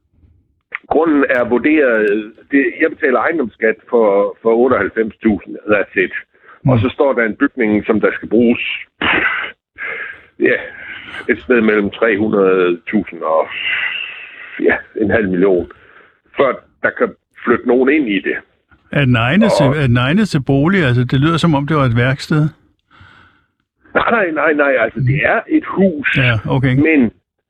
[0.89, 2.33] grunden er vurderet...
[2.51, 6.15] Det, jeg betaler ejendomsskat for, for 98.000, that's it.
[6.69, 8.61] Og så står der en bygning, som der skal bruges
[10.41, 10.57] ja,
[11.29, 13.49] et sted mellem 300.000 og
[14.61, 15.71] ja, en halv million,
[16.37, 16.53] før
[16.83, 17.09] der kan
[17.45, 18.37] flytte nogen ind i det.
[18.93, 20.85] Er den egnet, til, den egnet til bolig?
[20.85, 22.49] Altså, det lyder som om, det var et værksted.
[23.95, 26.75] Nej, nej, nej, nej, altså det er et hus, Ja, okay.
[26.77, 27.01] men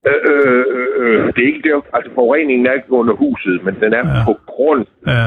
[0.07, 0.65] øh, øh,
[0.97, 4.25] øh, det er ikke der, altså forureningen er ikke under huset, men den er Ja.
[4.25, 4.87] på grund.
[5.07, 5.27] Ja.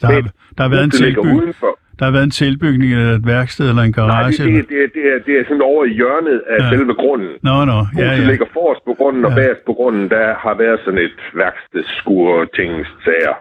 [0.00, 0.20] Der har,
[0.56, 1.54] der har været en tilbygning.
[1.98, 4.42] Der har været en tilbygning eller et værksted eller en Nej, garage.
[4.42, 4.62] det, eller...
[4.62, 6.68] det, det, det, er, det er sådan over i hjørnet af Ja.
[6.72, 7.32] selve grunden.
[7.48, 8.30] Nå, nå, ja, Huset ja.
[8.30, 9.36] ligger forrest på grunden, og Ja.
[9.36, 12.70] bagerst på grunden, der har været sådan et værkstedskur ting
[13.04, 13.34] sager.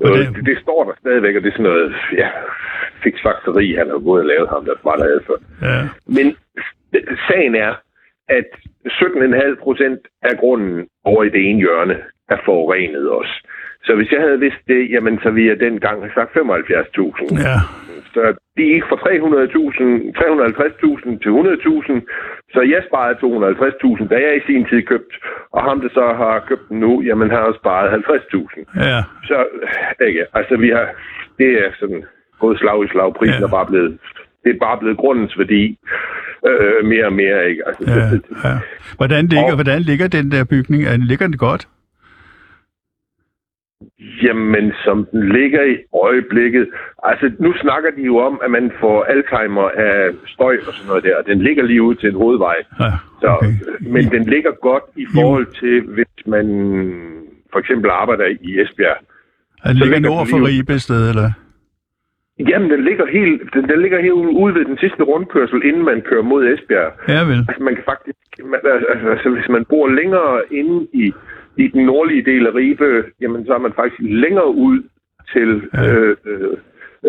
[0.00, 2.28] Hvordan- Øh, det, det, står der stadigvæk, og det er sådan noget, ja,
[3.04, 5.38] fiksfakseri, han har gået og lavet ham, der var der før.
[5.68, 5.80] ja.
[6.16, 6.26] Men
[7.28, 7.72] sagen er,
[8.28, 8.48] at
[8.88, 11.96] 17,5 procent af grunden over i det ene hjørne
[12.28, 13.34] er forurenet også.
[13.86, 17.48] Så hvis jeg havde vidst det, jamen så ville jeg dengang have sagt 75.000.
[17.48, 17.56] ja.
[18.14, 18.22] Så
[18.56, 19.84] de gik fra 300.000,
[20.18, 21.92] 350.000 til 100.000,
[22.54, 25.14] så jeg sparede 250.000, da jeg i sin tid købte,
[25.52, 28.84] og ham, der så har købt den nu, jamen har også sparet 50.000.
[28.90, 29.00] ja.
[29.24, 29.38] Så,
[30.08, 30.86] ikke, altså vi har,
[31.38, 32.04] det er sådan
[32.40, 33.46] gået slag i slag, prisen Ja.
[33.46, 33.98] er bare blevet,
[34.44, 35.78] det er bare blevet grundens værdi
[36.48, 37.62] øh, mere og mere, ikke?
[37.68, 38.56] Altså, Ja, ja.
[38.96, 40.82] Hvordan, ligger, Og- hvordan ligger den der bygning?
[40.84, 41.68] Er den, ligger den godt?
[44.22, 46.68] Jamen, som den ligger i øjeblikket.
[47.02, 51.04] Altså, nu snakker de jo om, at man får Alzheimer af støj og sådan noget
[51.04, 51.16] der.
[51.16, 52.56] og Den ligger lige ud til en hovedvej.
[52.80, 53.52] Ja, Så, okay.
[53.80, 56.46] Men den ligger godt i forhold til, hvis man
[57.52, 58.96] for eksempel arbejder i Esbjerg.
[59.64, 61.30] Er den ligger nord for Ribe sted, eller?
[62.48, 64.12] Jamen, den ligger helt, den, den ligger helt
[64.42, 66.92] ude ved den sidste rundkørsel, inden man kører mod Esbjerg.
[67.08, 67.40] Ja, vel.
[67.48, 68.18] Altså, man kan faktisk,
[68.50, 71.12] man, altså, altså, hvis man bor længere inde i,
[71.56, 74.82] i den nordlige del af Ribe, jamen, så er man faktisk længere ud
[75.32, 75.50] til
[75.84, 76.50] øh, øh,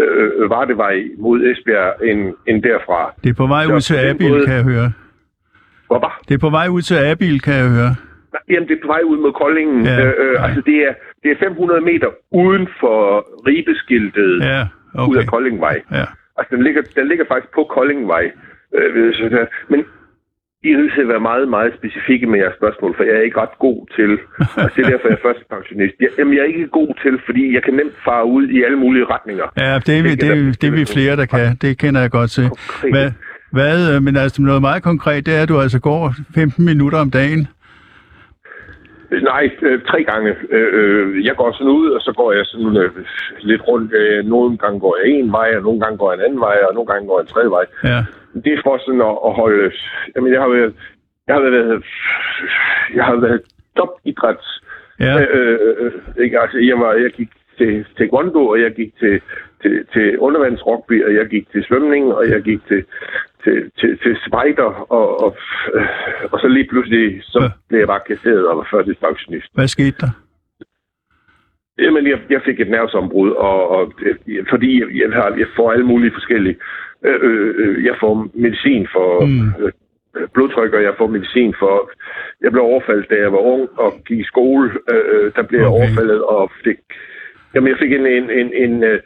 [0.02, 3.14] øh, Vardevej mod Esbjerg end, end derfra.
[3.24, 4.92] Det er på vej Så ud til Abil, måde- kan jeg høre.
[5.88, 6.22] Hvor var?
[6.28, 7.96] Det er på vej ud til Abil, kan jeg høre.
[8.50, 9.86] Jamen, det er på vej ud mod Koldingen.
[9.86, 10.44] Ja, øh, øh, ja.
[10.46, 10.94] Altså, det er,
[11.24, 13.00] det er 500 meter uden for
[13.48, 14.62] Ribeskiltet ja,
[14.96, 15.12] okay.
[15.12, 15.82] ud af Koldingvej.
[15.92, 16.06] Ja.
[16.38, 18.32] Altså, den ligger, den ligger faktisk på Koldingvej.
[18.76, 19.80] Øh, så der- men
[20.66, 23.24] I er nødt til at være meget, meget specifikke med jeres spørgsmål, for jeg er
[23.28, 24.12] ikke ret god til,
[24.64, 25.96] og det er derfor, jeg er førstepensionist.
[26.04, 28.78] Jeg, jamen, jeg er ikke god til, fordi jeg kan nemt fare ud i alle
[28.84, 29.46] mulige retninger.
[29.64, 31.46] Ja, det er, vi, Det er, det er vi flere, der kan.
[31.64, 32.48] Det kender jeg godt til.
[32.94, 33.12] Hvad,
[33.58, 37.00] hvad, øh, men altså noget meget konkret, det er, at du altså går 15 minutter
[37.00, 37.48] om dagen.
[39.12, 40.36] Nej, øh, tre gange.
[40.50, 42.92] Øh, øh, jeg går sådan ud, og så går jeg sådan øh,
[43.40, 43.94] lidt rundt.
[43.94, 46.58] Øh, nogle gange går jeg en vej, og nogle gange går jeg en anden vej,
[46.70, 47.66] og nogle gange går jeg en tredje vej.
[47.84, 48.00] Ja,
[48.44, 49.72] Det er for sådan at, at holde...
[50.16, 50.74] Jamen, jeg har været...
[51.28, 51.84] Jeg har været...
[52.96, 53.42] Jeg har været
[53.78, 54.62] topidræts...
[55.00, 55.92] ja, Øh, øh,
[56.24, 56.40] ikke?
[56.42, 59.22] Altså, jeg, var, jeg gik til taekwondo, og jeg gik til,
[59.62, 62.84] til, til undervandsrugby, og jeg gik til svømning, og jeg gik til,
[63.46, 65.38] til, til, til spider, og, og,
[65.76, 65.88] øh,
[66.32, 67.50] og så lige pludselig, så Ja.
[67.70, 69.50] blev jeg bare kasseret og var førtidspensionist.
[69.54, 70.12] hvad skete der?
[71.80, 75.72] Jamen, jeg, jeg fik et nervesombrud, og, og øh, fordi jeg, jeg, har, jeg får
[75.72, 76.58] alle mulige forskellige...
[77.06, 79.48] Øh, øh, øh, jeg får medicin for Mm.
[79.66, 79.72] øh,
[80.34, 81.92] blodtryk, og jeg får medicin for...
[82.42, 84.72] Jeg blev overfaldet, da jeg var ung og gik i skole.
[84.94, 85.78] Øh, der blev jeg Okay.
[85.80, 86.78] overfaldet og fik...
[87.56, 89.00] Jamen, jeg fik en, en, en, en uh,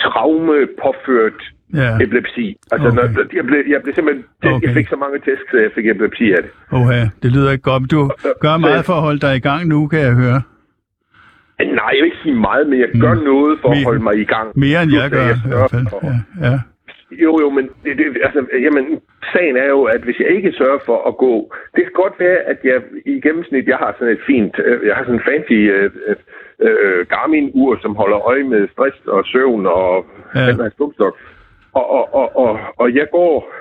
[0.00, 1.40] traume påført
[1.74, 2.56] Ja, epilepsi.
[2.72, 2.96] Altså, Okay.
[2.96, 4.24] når, jeg, blev, jeg blev simpelthen...
[4.44, 4.66] Okay.
[4.66, 6.50] Jeg fik så mange tæsk, så jeg fik epilepsi af det.
[6.72, 7.90] oha, det lyder ikke godt.
[7.90, 8.10] Du
[8.40, 10.40] gør meget for at holde dig i gang nu, kan jeg høre.
[11.80, 14.14] Nej, jeg vil ikke sige meget, men jeg gør noget for Mere- at holde mig
[14.24, 14.48] i gang.
[14.64, 15.86] Mere end jeg at gør, i sørger hvert fald.
[15.92, 16.16] for- Ja,
[16.50, 16.58] ja.
[17.24, 18.84] Jo, jo, men det, det, altså, jamen,
[19.34, 21.32] sagen er jo, at hvis jeg ikke sørger for at gå...
[21.74, 24.54] Det kan godt være, at jeg i gennemsnit, jeg har sådan et fint...
[24.66, 25.90] Øh, jeg har sådan en fancy øh,
[26.66, 30.46] øh, Garmin-ur, som holder øje med stress og søvn og Ja.
[30.48, 31.10] den her.
[31.74, 33.52] Og, og, og, og, og jeg går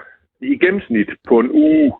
[0.41, 1.93] i gennemsnit på en uge,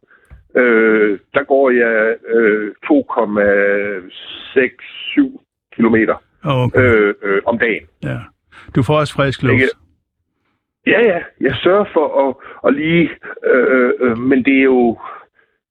[0.55, 5.38] øh, der går jeg øh, 2,67
[5.76, 6.80] kilometer Okay.
[6.82, 7.84] øh, øh, om dagen.
[8.03, 8.18] Ja.
[8.76, 9.62] Du får også frisk luft.
[10.88, 11.20] Ja, ja.
[11.41, 12.36] Jeg sørger for at,
[12.68, 13.09] at lige...
[13.53, 14.97] Øh, øh, men det er jo...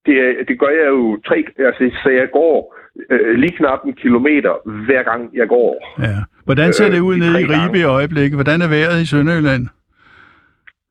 [0.07, 1.45] Det, er, det gør jeg jo tre...
[1.59, 2.77] Altså, så jeg går
[3.11, 5.95] øh, lige knap en kilometer, hver gang jeg går.
[5.99, 6.17] Ja.
[6.45, 8.37] Hvordan ser Øh, det ud de nede i Ribe i øjeblikket?
[8.37, 9.67] Hvordan er vejret i Sønderjylland?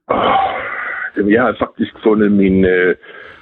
[0.10, 2.96] Oh, jeg har faktisk fundet min, øh,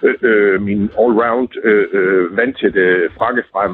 [0.04, 2.82] øh, øh, min all-round øh, øh, vandtætte
[3.18, 3.72] frakke frem.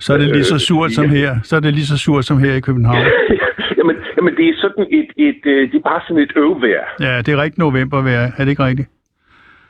[0.00, 1.30] Så er det lige så Øh, surt som her.
[1.42, 2.96] Så er det lige så surt som her i København.
[3.78, 6.84] jamen, jamen, det er sådan et, et, øh, det er bare sådan et øvvejr.
[7.00, 8.30] Ja, det er rigtig novembervejr.
[8.38, 8.88] Er det ikke rigtigt?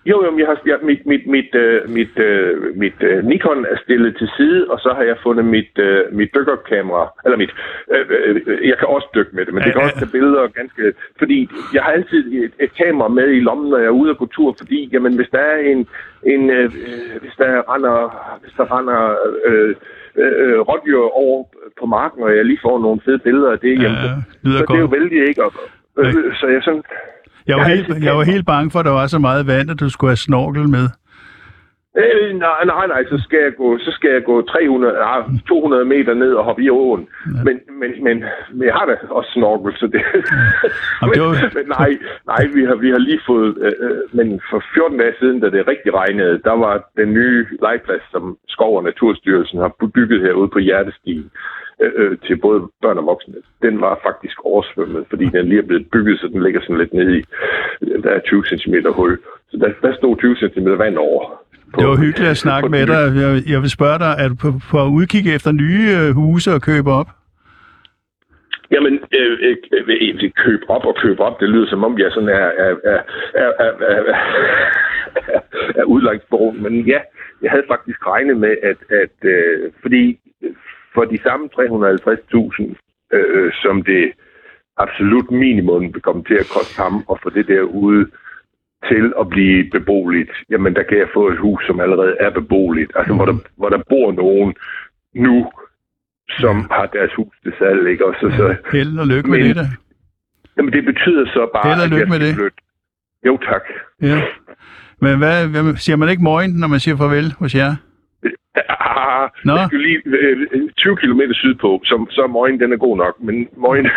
[0.07, 3.77] Jo, jo, jeg har, jeg, mit, mit, mit, øh, mit, øh, mit øh, Nikon er
[3.85, 7.53] stillet til side, og så har jeg fundet mit, øh, mit dykkerkamera, eller mit,
[7.93, 10.47] øh, øh, jeg kan også dykke med det, men det kan Ja, også tage billeder
[10.47, 14.11] ganske, fordi jeg har altid et, et kamera med i lommen, når jeg er ude
[14.11, 15.89] at gå tur, fordi, jamen, hvis der er en,
[16.27, 16.71] en øh,
[17.21, 17.97] hvis der render,
[18.43, 19.75] hvis der render, øh,
[20.17, 21.45] øh, rådyr over
[21.81, 24.09] på marken, og jeg lige får nogle fede billeder af det, Ja, jamen, så,
[24.45, 25.53] lyder så det er jo vældig ikke, og,
[25.99, 26.85] øh, så jeg sådan,
[27.47, 29.81] Jeg var, helt, jeg var helt bange for, at der var så meget vand, at
[29.81, 30.89] du skulle have snorkel med.
[31.99, 35.85] Øh, nej, nej, nej, så skal jeg gå, så skal jeg gå 300, nej, 200
[35.85, 37.09] meter ned og hoppe i åen.
[37.27, 37.43] Ja.
[37.45, 40.03] Men, men, men, men jeg har da også snorkel, så det...
[41.01, 41.91] Var- men, men nej,
[42.27, 43.59] nej, vi har, vi har lige fået...
[43.61, 47.47] Øh, øh, men for 14 dage siden, da det rigtig regnede, der var den nye
[47.63, 51.31] legeplads, som Skov- og Naturstyrelsen har bygget herude på Hjertestien,
[51.83, 55.67] øh, øh, til både børn og voksne, den var faktisk oversvømmet, fordi den lige er
[55.67, 57.23] blevet bygget, så den ligger sådan lidt nede i.
[58.05, 59.19] Der er 20 cm hul.
[59.51, 61.44] Så der, der stod 20 cm vand over.
[61.75, 63.03] På- Det var hyggeligt at snakke på med dig.
[63.23, 66.63] Jeg, jeg vil spørge dig, er du på, på udkig efter nye øh, huse at
[66.63, 67.09] købe op?
[68.71, 72.11] Jamen, øh, øh, øh, øh, køb op og køb op, det lyder som om jeg
[72.13, 73.01] sådan er, er, er,
[73.35, 74.03] er, er, er,
[75.35, 75.41] er,
[75.81, 76.25] er udlagt
[76.63, 77.01] Men ja,
[77.43, 80.19] jeg havde faktisk regnet med, at, at øh, fordi
[80.95, 82.75] for de samme 350.000,
[83.13, 84.13] øh, som det
[84.77, 88.07] absolut minimum vil komme til at koste ham at få det derude
[88.91, 92.93] til at blive beboeligt, jamen der kan jeg få et hus, som allerede er beboeligt.
[92.95, 94.55] Altså, hvor der, hvor der bor nogen
[95.15, 95.51] nu,
[96.29, 98.07] som har deres hus til salg, ikke?
[98.07, 99.57] Og så, så, Held og lykke med Men- det.
[99.57, 99.67] da.
[100.57, 102.35] Jamen, det betyder så bare, Held og at lykke jeg med det.
[102.35, 102.57] flytte.
[103.27, 103.63] Jo, tak.
[104.03, 104.23] Ja.
[105.01, 107.73] Men hvad, hvad, siger man ikke morgen, når man siger farvel hos jer?
[108.69, 109.53] Ah, Nå.
[109.57, 110.37] jeg skal lige øh,
[110.77, 113.21] 20 km sydpå, så, så morgen den er god nok.
[113.21, 113.87] Men morgen...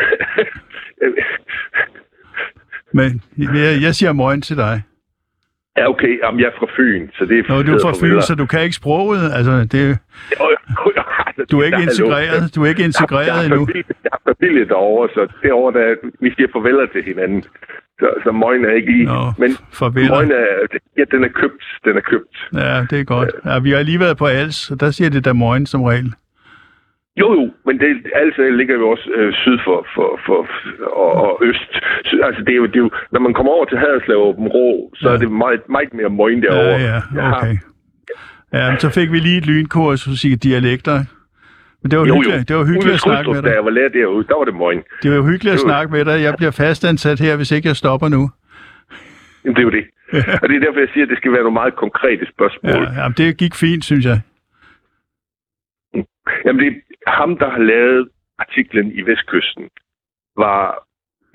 [2.93, 4.81] Men jeg, jeg siger morgen til dig.
[5.77, 6.19] ja, okay.
[6.23, 7.43] Jamen, jeg er fra Fyn, så det er...
[7.47, 9.31] Nå, du er fra Fyn, så du kan ikke sproget.
[9.33, 9.97] Altså, det,
[11.51, 13.65] du er ikke integreret, du er ikke integreret jeg, har endnu.
[13.65, 17.43] familie, jeg har familie derovre, så derovre, der, vi siger farveler til hinanden.
[17.99, 19.05] Så, så morgen er ikke lige...
[19.05, 19.51] Nå, men
[20.09, 20.45] morgen er...
[20.97, 21.63] Ja, den er købt.
[21.85, 22.49] Den er købt.
[22.53, 23.29] Ja, det er godt.
[23.45, 26.13] Ja, vi har lige været på Als, og der siger det da morgen som regel.
[27.21, 30.37] Jo, jo, men det, altså ligger jo også øh, syd for, for, for
[31.03, 31.71] og, og øst.
[32.05, 34.27] Så, altså, det er, jo, det er jo, når man kommer over til Haderslev og
[34.27, 35.13] Åben Rå, så Ja.
[35.15, 36.77] er det meget, meget mere møgen derovre.
[36.89, 37.55] Ja, ja, okay.
[38.53, 40.97] Ja, men så fik vi lige et lynkursus i dialekter.
[41.81, 42.21] Men det var Jo, jo.
[42.21, 43.55] hyggeligt, det var hyggeligt at snakke med Skrydstrup, Da dig.
[43.55, 44.81] jeg var lærer derude, der var det møgen.
[45.03, 46.17] Det var hyggeligt at snakke med dig.
[46.27, 48.21] Jeg bliver fastansat her, hvis ikke jeg stopper nu.
[49.43, 49.85] Jamen, det er jo det.
[50.41, 52.83] og det er derfor, jeg siger, at det skal være nogle meget konkrete spørgsmål.
[52.83, 54.19] Ja, jamen, det gik fint, synes jeg.
[56.45, 56.73] Jamen, det
[57.11, 59.69] ham, der har lavet artiklen i Vestkysten,
[60.37, 60.83] var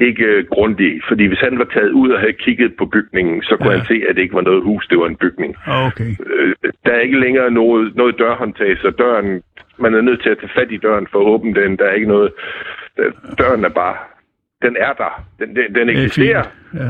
[0.01, 1.01] ikke grundig.
[1.09, 3.77] Fordi hvis han var taget ud og havde kigget på bygningen, så kunne Ja.
[3.77, 5.57] han se, at det ikke var noget hus, det var en bygning.
[5.67, 6.11] Okay.
[6.27, 6.55] Øh,
[6.85, 9.43] der er ikke længere noget, noget dørhåndtag, så døren,
[9.79, 11.79] man er nødt til at tage fat i døren for at åbne den.
[11.79, 12.33] Der er ikke noget...
[13.39, 13.97] Døren er bare...
[14.63, 15.25] Den er der.
[15.39, 16.45] Den, den, den er eksisterer.
[16.75, 16.89] Ja.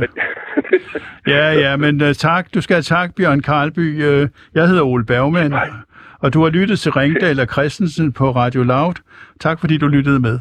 [1.27, 2.55] Ja, ja, men uh, tak.
[2.55, 3.95] Du skal have tak, Bjørn Karlby.
[3.97, 5.53] Uh, jeg hedder Ole Bergman,
[6.23, 8.95] og du har lyttet til Ringdal og Christensen på Radio Loud.
[9.41, 10.39] Tak fordi du lyttede med.